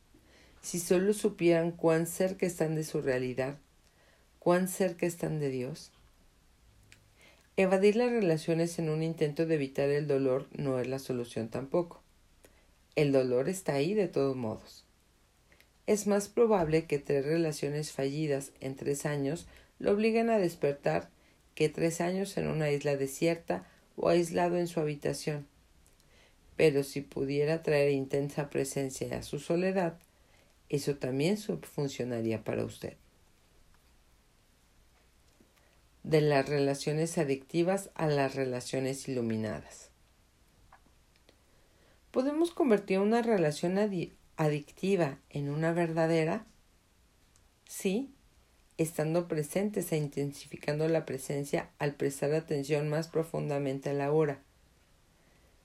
si 0.62 0.80
solo 0.80 1.12
supieran 1.12 1.70
cuán 1.70 2.06
cerca 2.06 2.46
están 2.46 2.74
de 2.74 2.84
su 2.84 3.02
realidad, 3.02 3.58
cuán 4.38 4.68
cerca 4.68 5.06
están 5.06 5.38
de 5.38 5.50
Dios. 5.50 5.90
Evadir 7.56 7.96
las 7.96 8.10
relaciones 8.10 8.78
en 8.78 8.88
un 8.88 9.02
intento 9.02 9.46
de 9.46 9.54
evitar 9.54 9.88
el 9.88 10.08
dolor 10.08 10.48
no 10.52 10.80
es 10.80 10.88
la 10.88 10.98
solución 10.98 11.48
tampoco. 11.48 12.02
El 12.96 13.12
dolor 13.12 13.48
está 13.48 13.74
ahí 13.74 13.94
de 13.94 14.08
todos 14.08 14.36
modos. 14.36 14.84
Es 15.86 16.06
más 16.06 16.28
probable 16.28 16.86
que 16.86 16.98
tres 16.98 17.24
relaciones 17.24 17.92
fallidas 17.92 18.52
en 18.60 18.74
tres 18.74 19.06
años 19.06 19.46
lo 19.78 19.92
obligan 19.92 20.30
a 20.30 20.38
despertar 20.38 21.10
que 21.54 21.68
tres 21.68 22.00
años 22.00 22.36
en 22.36 22.48
una 22.48 22.70
isla 22.70 22.96
desierta 22.96 23.66
o 23.96 24.08
aislado 24.08 24.56
en 24.56 24.66
su 24.66 24.80
habitación. 24.80 25.46
Pero 26.56 26.82
si 26.82 27.00
pudiera 27.00 27.62
traer 27.62 27.90
intensa 27.90 28.50
presencia 28.50 29.18
a 29.18 29.22
su 29.22 29.38
soledad, 29.38 29.98
eso 30.68 30.96
también 30.96 31.36
funcionaría 31.36 32.44
para 32.44 32.64
usted. 32.64 32.94
De 36.02 36.20
las 36.20 36.48
relaciones 36.48 37.18
adictivas 37.18 37.90
a 37.94 38.06
las 38.06 38.34
relaciones 38.34 39.08
iluminadas. 39.08 39.90
¿Podemos 42.10 42.52
convertir 42.52 43.00
una 43.00 43.22
relación 43.22 43.78
adictiva 44.36 45.18
en 45.30 45.48
una 45.48 45.72
verdadera? 45.72 46.46
Sí, 47.66 48.13
estando 48.78 49.28
presentes 49.28 49.92
e 49.92 49.96
intensificando 49.96 50.88
la 50.88 51.06
presencia 51.06 51.70
al 51.78 51.94
prestar 51.94 52.34
atención 52.34 52.88
más 52.88 53.08
profundamente 53.08 53.90
a 53.90 53.94
la 53.94 54.12
hora. 54.12 54.40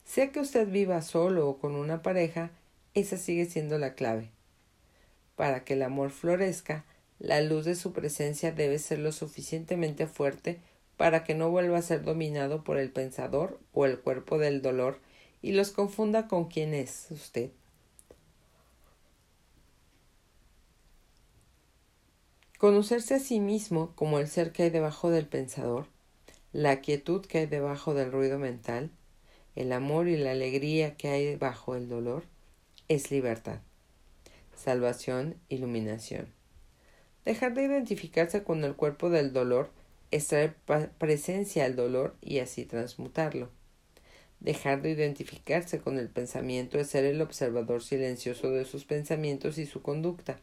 Sea 0.06 0.32
que 0.32 0.40
usted 0.40 0.68
viva 0.68 1.02
solo 1.02 1.48
o 1.48 1.58
con 1.60 1.76
una 1.76 2.02
pareja, 2.02 2.52
esa 2.94 3.18
sigue 3.18 3.46
siendo 3.46 3.78
la 3.78 3.94
clave. 3.94 4.30
Para 5.36 5.64
que 5.64 5.74
el 5.74 5.84
amor 5.84 6.12
florezca, 6.12 6.86
la 7.20 7.42
luz 7.42 7.66
de 7.66 7.76
su 7.76 7.94
presencia 7.94 8.52
debe 8.52 8.80
ser 8.80 9.00
lo 9.00 9.12
suficientemente 9.12 10.08
fuerte 10.08 10.60
para 10.98 11.24
que 11.24 11.36
no 11.36 11.50
vuelva 11.50 11.78
a 11.78 11.82
ser 11.82 12.04
dominado 12.04 12.64
por 12.64 12.78
el 12.78 12.92
pensador 12.92 13.60
o 13.74 13.86
el 13.86 14.00
cuerpo 14.00 14.38
del 14.38 14.62
dolor 14.62 15.00
y 15.42 15.54
los 15.54 15.72
confunda 15.72 16.28
con 16.28 16.50
quién 16.50 16.74
es 16.74 17.08
usted. 17.12 17.52
Conocerse 22.60 23.14
a 23.14 23.20
sí 23.20 23.40
mismo 23.40 23.94
como 23.96 24.20
el 24.20 24.28
ser 24.28 24.52
que 24.52 24.64
hay 24.64 24.70
debajo 24.70 25.10
del 25.10 25.26
pensador, 25.26 25.86
la 26.52 26.82
quietud 26.82 27.26
que 27.26 27.38
hay 27.38 27.46
debajo 27.46 27.94
del 27.94 28.12
ruido 28.12 28.38
mental, 28.38 28.92
el 29.56 29.72
amor 29.72 30.10
y 30.10 30.18
la 30.18 30.32
alegría 30.32 30.98
que 30.98 31.08
hay 31.08 31.24
debajo 31.24 31.76
del 31.76 31.88
dolor, 31.88 32.26
es 32.90 33.12
libertad, 33.12 33.60
salvación, 34.58 35.36
iluminación. 35.48 36.28
Dejar 37.24 37.54
de 37.54 37.64
identificarse 37.64 38.44
con 38.44 38.62
el 38.66 38.76
cuerpo 38.76 39.10
del 39.10 39.32
dolor 39.32 39.70
es 40.12 40.28
traer 40.28 40.54
presencia 40.98 41.64
al 41.64 41.78
dolor 41.78 42.18
y 42.20 42.40
así 42.40 42.66
transmutarlo. 42.66 43.48
Dejar 44.42 44.82
de 44.82 44.90
identificarse 44.90 45.80
con 45.80 45.98
el 45.98 46.10
pensamiento 46.10 46.78
es 46.78 46.90
ser 46.90 47.06
el 47.06 47.22
observador 47.22 47.82
silencioso 47.82 48.52
de 48.52 48.66
sus 48.66 48.84
pensamientos 48.84 49.58
y 49.58 49.66
su 49.66 49.82
conducta 49.82 50.42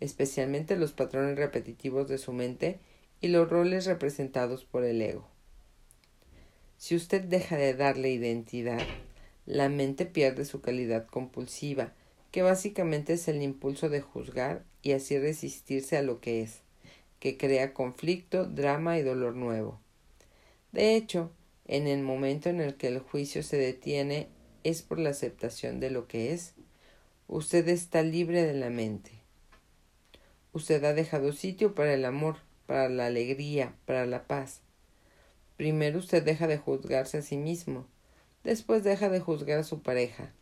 especialmente 0.00 0.76
los 0.76 0.92
patrones 0.92 1.36
repetitivos 1.36 2.08
de 2.08 2.18
su 2.18 2.32
mente 2.32 2.80
y 3.20 3.28
los 3.28 3.48
roles 3.48 3.86
representados 3.86 4.64
por 4.64 4.84
el 4.84 5.00
ego. 5.00 5.28
Si 6.78 6.96
usted 6.96 7.22
deja 7.22 7.56
de 7.56 7.74
darle 7.74 8.10
identidad, 8.10 8.80
la 9.46 9.68
mente 9.68 10.06
pierde 10.06 10.44
su 10.44 10.60
calidad 10.60 11.06
compulsiva, 11.06 11.92
que 12.30 12.42
básicamente 12.42 13.14
es 13.14 13.28
el 13.28 13.42
impulso 13.42 13.88
de 13.88 14.00
juzgar 14.00 14.64
y 14.82 14.92
así 14.92 15.18
resistirse 15.18 15.96
a 15.96 16.02
lo 16.02 16.20
que 16.20 16.42
es, 16.42 16.60
que 17.18 17.36
crea 17.36 17.74
conflicto, 17.74 18.46
drama 18.46 18.98
y 18.98 19.02
dolor 19.02 19.34
nuevo. 19.36 19.78
De 20.72 20.96
hecho, 20.96 21.30
en 21.66 21.86
el 21.86 22.02
momento 22.02 22.48
en 22.48 22.60
el 22.60 22.76
que 22.76 22.88
el 22.88 23.00
juicio 23.00 23.42
se 23.42 23.58
detiene 23.58 24.28
es 24.64 24.82
por 24.82 24.98
la 24.98 25.10
aceptación 25.10 25.80
de 25.80 25.90
lo 25.90 26.06
que 26.08 26.32
es, 26.32 26.54
usted 27.28 27.68
está 27.68 28.02
libre 28.02 28.42
de 28.42 28.54
la 28.54 28.70
mente. 28.70 29.19
Usted 30.52 30.82
ha 30.84 30.94
dejado 30.94 31.32
sitio 31.32 31.74
para 31.74 31.94
el 31.94 32.04
amor, 32.04 32.36
para 32.66 32.88
la 32.88 33.06
alegría, 33.06 33.74
para 33.86 34.04
la 34.06 34.24
paz. 34.24 34.62
Primero 35.56 35.98
usted 35.98 36.24
deja 36.24 36.46
de 36.46 36.58
juzgarse 36.58 37.18
a 37.18 37.22
sí 37.22 37.36
mismo, 37.36 37.86
después 38.42 38.82
deja 38.82 39.08
de 39.10 39.20
juzgar 39.20 39.58
a 39.58 39.64
su 39.64 39.82
pareja. 39.82 40.32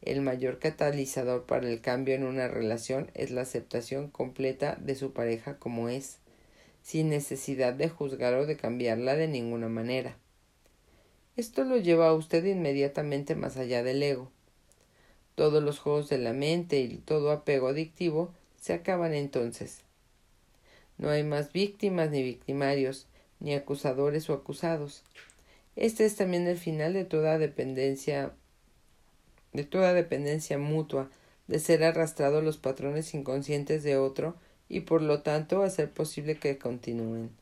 El 0.00 0.20
mayor 0.22 0.58
catalizador 0.58 1.44
para 1.44 1.68
el 1.68 1.80
cambio 1.80 2.14
en 2.14 2.24
una 2.24 2.48
relación 2.48 3.10
es 3.14 3.30
la 3.30 3.42
aceptación 3.42 4.08
completa 4.08 4.76
de 4.80 4.94
su 4.94 5.12
pareja 5.12 5.58
como 5.58 5.88
es, 5.88 6.18
sin 6.82 7.08
necesidad 7.08 7.74
de 7.74 7.88
juzgar 7.88 8.34
o 8.34 8.46
de 8.46 8.56
cambiarla 8.56 9.16
de 9.16 9.28
ninguna 9.28 9.68
manera. 9.68 10.16
Esto 11.36 11.64
lo 11.64 11.76
lleva 11.76 12.08
a 12.08 12.14
usted 12.14 12.44
inmediatamente 12.44 13.34
más 13.34 13.56
allá 13.56 13.82
del 13.82 14.02
ego. 14.02 14.30
Todos 15.34 15.62
los 15.62 15.80
juegos 15.80 16.08
de 16.08 16.18
la 16.18 16.32
mente 16.32 16.80
y 16.80 16.96
todo 16.98 17.30
apego 17.30 17.68
adictivo 17.68 18.32
se 18.64 18.72
acaban 18.72 19.12
entonces. 19.12 19.82
No 20.96 21.10
hay 21.10 21.22
más 21.22 21.52
víctimas 21.52 22.10
ni 22.10 22.22
victimarios, 22.22 23.06
ni 23.38 23.52
acusadores 23.52 24.30
o 24.30 24.32
acusados. 24.32 25.02
Este 25.76 26.06
es 26.06 26.16
también 26.16 26.46
el 26.46 26.56
final 26.56 26.94
de 26.94 27.04
toda 27.04 27.36
dependencia 27.36 28.32
de 29.52 29.64
toda 29.64 29.92
dependencia 29.92 30.56
mutua, 30.56 31.10
de 31.46 31.58
ser 31.58 31.84
arrastrado 31.84 32.38
a 32.38 32.42
los 32.42 32.56
patrones 32.56 33.12
inconscientes 33.12 33.82
de 33.82 33.98
otro 33.98 34.34
y 34.70 34.80
por 34.80 35.02
lo 35.02 35.20
tanto 35.20 35.62
hacer 35.62 35.90
posible 35.90 36.38
que 36.38 36.56
continúen. 36.56 37.32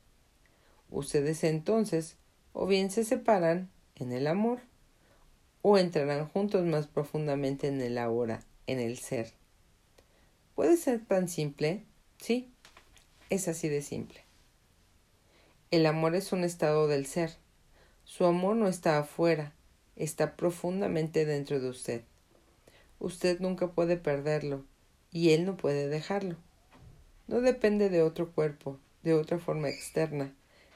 Ustedes 0.90 1.44
entonces 1.44 2.16
o 2.52 2.66
bien 2.66 2.90
se 2.90 3.04
separan 3.04 3.70
en 3.94 4.10
el 4.10 4.26
amor 4.26 4.58
o 5.62 5.78
entrarán 5.78 6.26
juntos 6.26 6.64
más 6.64 6.88
profundamente 6.88 7.68
en 7.68 7.80
el 7.80 7.96
ahora, 7.96 8.42
en 8.66 8.80
el 8.80 8.98
ser. 8.98 9.40
¿Puede 10.54 10.76
ser 10.76 11.04
tan 11.06 11.28
simple? 11.28 11.84
Sí, 12.18 12.52
es 13.30 13.48
así 13.48 13.70
de 13.70 13.80
simple. 13.80 14.20
El 15.70 15.86
amor 15.86 16.14
es 16.14 16.32
un 16.32 16.44
estado 16.44 16.88
del 16.88 17.06
ser. 17.06 17.30
Su 18.04 18.26
amor 18.26 18.56
no 18.56 18.68
está 18.68 18.98
afuera, 18.98 19.54
está 19.96 20.36
profundamente 20.36 21.24
dentro 21.24 21.58
de 21.58 21.70
usted. 21.70 22.02
Usted 22.98 23.40
nunca 23.40 23.68
puede 23.68 23.96
perderlo 23.96 24.66
y 25.10 25.30
él 25.30 25.46
no 25.46 25.56
puede 25.56 25.88
dejarlo. 25.88 26.36
No 27.26 27.40
depende 27.40 27.88
de 27.88 28.02
otro 28.02 28.30
cuerpo, 28.30 28.78
de 29.02 29.14
otra 29.14 29.38
forma 29.38 29.70
externa. 29.70 30.34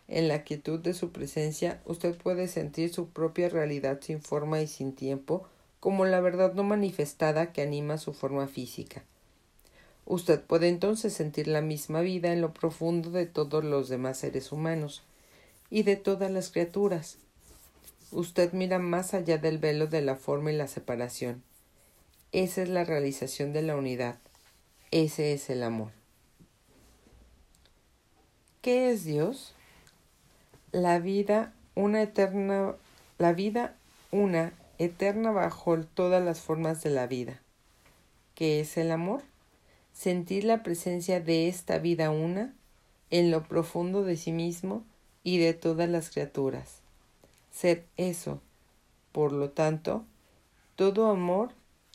En 0.08 0.28
la 0.28 0.42
quietud 0.44 0.80
de 0.80 0.94
su 0.94 1.12
presencia 1.12 1.82
usted 1.84 2.16
puede 2.16 2.48
sentir 2.48 2.94
su 2.94 3.10
propia 3.10 3.50
realidad 3.50 4.00
sin 4.00 4.22
forma 4.22 4.62
y 4.62 4.66
sin 4.66 4.94
tiempo, 4.94 5.46
como 5.80 6.06
la 6.06 6.22
verdad 6.22 6.54
no 6.54 6.62
manifestada 6.62 7.52
que 7.52 7.60
anima 7.60 7.98
su 7.98 8.14
forma 8.14 8.48
física. 8.48 9.04
Usted 10.06 10.40
puede 10.40 10.68
entonces 10.68 11.12
sentir 11.12 11.48
la 11.48 11.60
misma 11.60 12.00
vida 12.00 12.32
en 12.32 12.40
lo 12.40 12.54
profundo 12.54 13.10
de 13.10 13.26
todos 13.26 13.64
los 13.64 13.88
demás 13.88 14.18
seres 14.18 14.52
humanos 14.52 15.02
y 15.68 15.82
de 15.82 15.96
todas 15.96 16.30
las 16.30 16.50
criaturas. 16.50 17.18
Usted 18.12 18.52
mira 18.52 18.78
más 18.78 19.14
allá 19.14 19.36
del 19.36 19.58
velo 19.58 19.88
de 19.88 20.02
la 20.02 20.14
forma 20.14 20.52
y 20.52 20.56
la 20.56 20.68
separación. 20.68 21.42
Esa 22.30 22.62
es 22.62 22.68
la 22.68 22.84
realización 22.84 23.52
de 23.52 23.62
la 23.62 23.74
unidad. 23.74 24.18
Ese 24.92 25.32
es 25.32 25.50
el 25.50 25.64
amor. 25.64 25.90
¿Qué 28.62 28.92
es 28.92 29.04
Dios? 29.04 29.54
La 30.70 31.00
vida, 31.00 31.52
una 31.74 32.02
eterna, 32.02 32.76
la 33.18 33.32
vida, 33.32 33.76
una 34.12 34.52
eterna 34.78 35.32
bajo 35.32 35.80
todas 35.80 36.24
las 36.24 36.40
formas 36.40 36.84
de 36.84 36.90
la 36.90 37.08
vida. 37.08 37.40
¿Qué 38.36 38.60
es 38.60 38.76
el 38.76 38.92
amor? 38.92 39.22
Sentir 39.96 40.44
la 40.44 40.62
presencia 40.62 41.22
de 41.22 41.48
esta 41.48 41.78
vida 41.78 42.10
una 42.10 42.52
en 43.10 43.30
lo 43.30 43.44
profundo 43.44 44.04
de 44.04 44.18
sí 44.18 44.30
mismo 44.30 44.84
y 45.24 45.38
de 45.38 45.54
todas 45.54 45.88
las 45.88 46.10
criaturas. 46.10 46.80
Ser 47.50 47.86
eso. 47.96 48.42
Por 49.10 49.32
lo 49.32 49.48
tanto, 49.48 50.04
todo 50.76 51.08
amor 51.08 51.48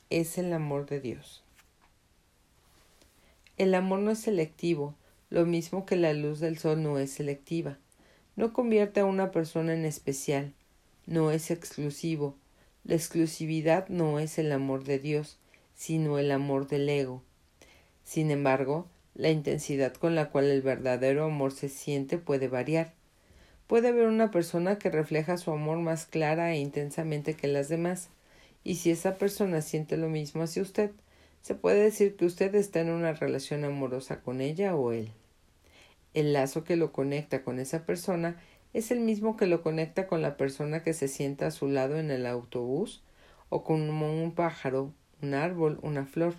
es 0.09 0.39
el 0.39 0.51
amor 0.51 0.87
de 0.87 0.99
Dios. 0.99 1.43
El 3.57 3.75
amor 3.75 3.99
no 3.99 4.09
es 4.09 4.19
selectivo, 4.19 4.95
lo 5.29 5.45
mismo 5.45 5.85
que 5.85 5.95
la 5.95 6.13
luz 6.13 6.39
del 6.39 6.57
sol 6.57 6.81
no 6.81 6.97
es 6.97 7.11
selectiva. 7.11 7.77
No 8.35 8.51
convierte 8.51 9.01
a 9.01 9.05
una 9.05 9.29
persona 9.29 9.75
en 9.75 9.85
especial, 9.85 10.53
no 11.05 11.29
es 11.29 11.51
exclusivo. 11.51 12.33
La 12.83 12.95
exclusividad 12.95 13.89
no 13.89 14.17
es 14.17 14.39
el 14.39 14.51
amor 14.51 14.85
de 14.85 14.97
Dios, 14.97 15.37
sino 15.75 16.17
el 16.17 16.31
amor 16.31 16.67
del 16.67 16.89
ego. 16.89 17.21
Sin 18.11 18.29
embargo, 18.29 18.89
la 19.15 19.29
intensidad 19.29 19.93
con 19.93 20.15
la 20.15 20.31
cual 20.31 20.49
el 20.49 20.61
verdadero 20.61 21.23
amor 21.23 21.53
se 21.53 21.69
siente 21.69 22.17
puede 22.17 22.49
variar. 22.49 22.91
Puede 23.67 23.87
haber 23.87 24.07
una 24.07 24.31
persona 24.31 24.77
que 24.77 24.89
refleja 24.89 25.37
su 25.37 25.49
amor 25.49 25.77
más 25.77 26.07
clara 26.07 26.51
e 26.51 26.59
intensamente 26.59 27.35
que 27.35 27.47
las 27.47 27.69
demás, 27.69 28.09
y 28.65 28.75
si 28.75 28.91
esa 28.91 29.15
persona 29.15 29.61
siente 29.61 29.95
lo 29.95 30.09
mismo 30.09 30.43
hacia 30.43 30.61
usted, 30.61 30.91
se 31.41 31.55
puede 31.55 31.83
decir 31.83 32.17
que 32.17 32.25
usted 32.25 32.53
está 32.53 32.81
en 32.81 32.89
una 32.89 33.13
relación 33.13 33.63
amorosa 33.63 34.19
con 34.19 34.41
ella 34.41 34.75
o 34.75 34.91
él. 34.91 35.13
El 36.13 36.33
lazo 36.33 36.65
que 36.65 36.75
lo 36.75 36.91
conecta 36.91 37.45
con 37.45 37.59
esa 37.59 37.85
persona 37.85 38.41
es 38.73 38.91
el 38.91 38.99
mismo 38.99 39.37
que 39.37 39.47
lo 39.47 39.61
conecta 39.61 40.07
con 40.07 40.21
la 40.21 40.35
persona 40.35 40.83
que 40.83 40.91
se 40.91 41.07
sienta 41.07 41.47
a 41.47 41.51
su 41.51 41.69
lado 41.69 41.97
en 41.97 42.11
el 42.11 42.25
autobús 42.25 43.03
o 43.47 43.63
con 43.63 43.89
un 43.89 44.33
pájaro, 44.35 44.91
un 45.21 45.33
árbol, 45.33 45.79
una 45.81 46.05
flor. 46.05 46.33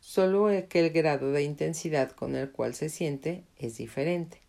Solo 0.00 0.48
que 0.68 0.80
el 0.80 0.90
grado 0.90 1.32
de 1.32 1.42
intensidad 1.42 2.12
con 2.12 2.36
el 2.36 2.50
cual 2.50 2.74
se 2.74 2.88
siente 2.88 3.44
es 3.56 3.76
diferente. 3.76 4.40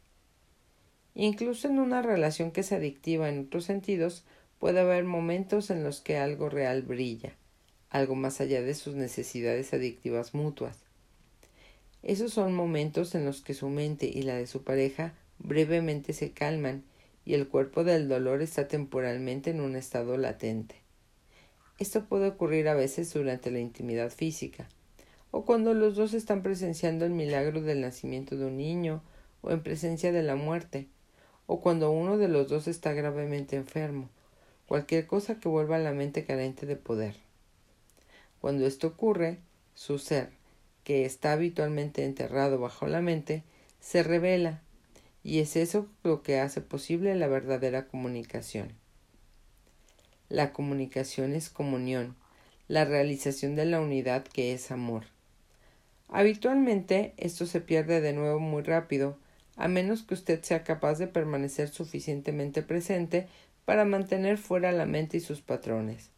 Incluso 1.16 1.68
en 1.68 1.80
una 1.80 2.02
relación 2.02 2.52
que 2.52 2.62
es 2.62 2.72
adictiva 2.72 3.30
en 3.30 3.40
otros 3.48 3.66
sentidos, 3.66 4.24
puede 4.60 4.80
haber 4.80 5.04
momentos 5.04 5.70
en 5.70 5.84
los 5.84 6.02
que 6.02 6.18
algo 6.18 6.50
real 6.50 6.82
brilla, 6.84 7.34
algo 7.90 8.16
más 8.16 8.42
allá 8.42 8.62
de 8.62 8.76
sus 8.76 8.96
necesidades 8.96 9.74
adictivas 9.74 10.34
mutuas. 10.34 10.78
Esos 12.04 12.34
son 12.34 12.54
momentos 12.54 13.16
en 13.16 13.26
los 13.26 13.42
que 13.42 13.54
su 13.54 13.70
mente 13.70 14.06
y 14.06 14.22
la 14.22 14.36
de 14.36 14.48
su 14.48 14.64
pareja 14.64 15.14
brevemente 15.40 16.14
se 16.14 16.32
calman 16.32 16.84
y 17.26 17.34
el 17.34 17.48
cuerpo 17.48 17.84
del 17.84 18.08
dolor 18.08 18.42
está 18.42 18.68
temporalmente 18.68 19.50
en 19.50 19.62
un 19.62 19.76
estado 19.76 20.18
latente. 20.18 20.76
Esto 21.78 22.06
puede 22.06 22.28
ocurrir 22.28 22.68
a 22.68 22.76
veces 22.76 23.14
durante 23.14 23.52
la 23.52 23.60
intimidad 23.60 24.10
física, 24.12 24.68
o 25.32 25.46
cuando 25.46 25.74
los 25.74 25.96
dos 25.96 26.13
están 26.13 26.42
presenciando 26.42 27.06
el 27.06 27.12
milagro 27.12 27.62
del 27.62 27.82
nacimiento 27.82 28.36
de 28.36 28.46
un 28.46 28.58
niño, 28.58 29.02
o 29.42 29.52
en 29.52 29.62
presencia 29.62 30.12
de 30.12 30.24
la 30.24 30.36
muerte, 30.36 30.88
o 31.46 31.62
cuando 31.62 31.92
uno 31.92 32.18
de 32.18 32.28
los 32.28 32.48
dos 32.50 32.68
está 32.68 32.94
gravemente 32.94 33.56
enfermo, 33.56 34.10
cualquier 34.68 35.08
cosa 35.08 35.39
que 35.39 35.50
vuelva 35.50 35.78
a 35.78 35.80
la 35.80 35.94
mente 35.94 36.26
carente 36.26 36.65
de 36.65 36.76
poder. 36.76 37.15
Cuando 38.39 38.65
esto 38.65 38.88
ocurre, 38.88 39.39
su 39.76 39.98
ser, 40.00 40.30
que 40.84 41.06
está 41.06 41.34
habitualmente 41.34 42.06
enterrado 42.06 42.60
bajo 42.60 42.88
la 42.88 43.02
mente, 43.02 43.44
se 43.80 44.04
revela, 44.04 44.62
y 45.24 45.39
es 45.39 45.56
eso 45.56 45.88
lo 46.04 46.24
que 46.24 46.39
hace 46.39 46.62
posible 46.62 47.13
la 47.15 47.28
verdadera 47.28 47.88
comunicación. 47.88 48.74
La 50.30 50.54
comunicación 50.54 51.34
es 51.34 51.50
comunión, 51.50 52.15
la 52.68 52.86
realización 52.86 53.56
de 53.56 53.65
la 53.65 53.80
unidad 53.80 54.24
que 54.24 54.54
es 54.54 54.70
amor. 54.70 55.06
Habitualmente 56.12 57.13
esto 57.17 57.45
se 57.45 57.62
pierde 57.62 58.02
de 58.02 58.13
nuevo 58.13 58.39
muy 58.39 58.63
rápido, 58.63 59.17
a 59.56 59.67
menos 59.67 60.04
que 60.04 60.15
usted 60.15 60.41
sea 60.41 60.63
capaz 60.63 60.98
de 60.98 61.08
permanecer 61.08 61.69
suficientemente 61.69 62.63
presente 62.63 63.28
para 63.65 63.86
mantener 63.86 64.39
fuera 64.39 64.72
la 64.72 64.88
mente 64.88 65.17
y 65.17 65.19
sus 65.19 65.41
patrones. 65.41 66.10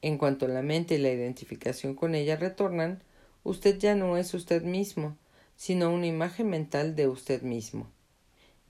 En 0.00 0.16
cuanto 0.16 0.48
la 0.48 0.62
mente 0.62 0.94
y 0.94 0.98
la 0.98 1.10
identificación 1.10 1.94
con 1.94 2.14
ella 2.14 2.36
retornan, 2.36 3.02
usted 3.44 3.78
ya 3.78 3.94
no 3.94 4.16
es 4.16 4.32
usted 4.32 4.62
mismo, 4.62 5.18
sino 5.56 5.92
una 5.92 6.06
imagen 6.06 6.48
mental 6.48 6.96
de 6.96 7.08
usted 7.08 7.42
mismo, 7.42 7.90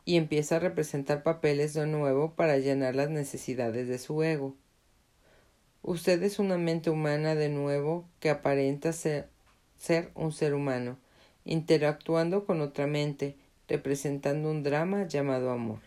y 0.05 0.17
empieza 0.17 0.57
a 0.57 0.61
representar 0.61 1.23
papeles 1.23 1.75
de 1.75 1.87
nuevo 1.87 2.35
para 2.35 2.59
llenar 2.59 2.97
las 2.97 3.11
necesidades 3.11 3.87
de 3.87 3.99
su 3.99 4.21
ego. 4.25 4.57
Usted 5.83 6.21
es 6.25 6.41
una 6.41 6.59
mente 6.59 6.91
humana 6.91 7.37
de 7.37 7.49
nuevo 7.49 8.09
que 8.19 8.31
aparenta 8.31 8.93
ser, 8.93 9.29
ser 9.81 10.11
un 10.15 10.31
ser 10.31 10.53
humano, 10.53 10.99
interactuando 11.47 12.45
con 12.45 12.61
otra 12.61 12.87
mente, 12.87 13.35
representando 13.67 14.51
un 14.51 14.63
drama 14.63 15.07
llamado 15.09 15.51
amor. 15.51 15.79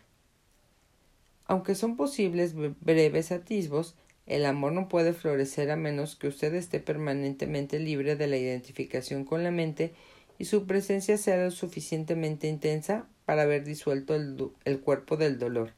Aunque 1.45 1.75
son 1.75 1.95
posibles 1.95 2.55
breves 2.55 3.31
atisbos, 3.31 3.93
el 4.25 4.47
amor 4.47 4.71
no 4.71 4.89
puede 4.89 5.13
florecer 5.13 5.69
a 5.69 5.75
menos 5.75 6.15
que 6.15 6.27
usted 6.27 6.55
esté 6.55 6.79
permanentemente 6.79 7.77
libre 7.77 8.15
de 8.15 8.25
la 8.25 8.37
identificación 8.37 9.25
con 9.25 9.43
la 9.43 9.51
mente 9.51 9.93
y 10.39 10.45
su 10.45 10.65
presencia 10.65 11.17
sea 11.17 11.43
lo 11.45 11.51
suficientemente 11.51 12.47
intensa 12.47 13.05
para 13.25 13.43
haber 13.43 13.63
disuelto 13.63 14.15
el, 14.15 14.49
el, 14.65 14.79
cuerpo 14.79 15.17
del 15.17 15.37
dolor, 15.37 15.73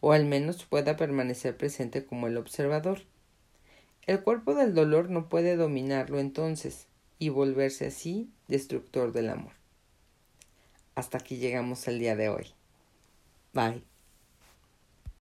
o 0.00 0.12
al 0.12 0.26
menos 0.26 0.66
pueda 0.66 0.96
permanecer 0.96 1.56
presente 1.56 2.04
como 2.04 2.26
el 2.26 2.36
observador. 2.36 3.00
El 4.06 4.20
cuerpo 4.20 4.54
del 4.54 4.74
dolor 4.74 5.08
no 5.08 5.30
puede 5.30 5.56
dominarlo 5.56 6.18
entonces 6.18 6.86
y 7.18 7.28
volverse 7.28 7.86
así 7.86 8.30
destructor 8.48 9.12
del 9.12 9.30
amor. 9.30 9.52
Hasta 10.94 11.18
aquí 11.18 11.36
llegamos 11.36 11.86
el 11.88 11.98
día 11.98 12.16
de 12.16 12.28
hoy. 12.28 12.46
Bye. 13.52 13.95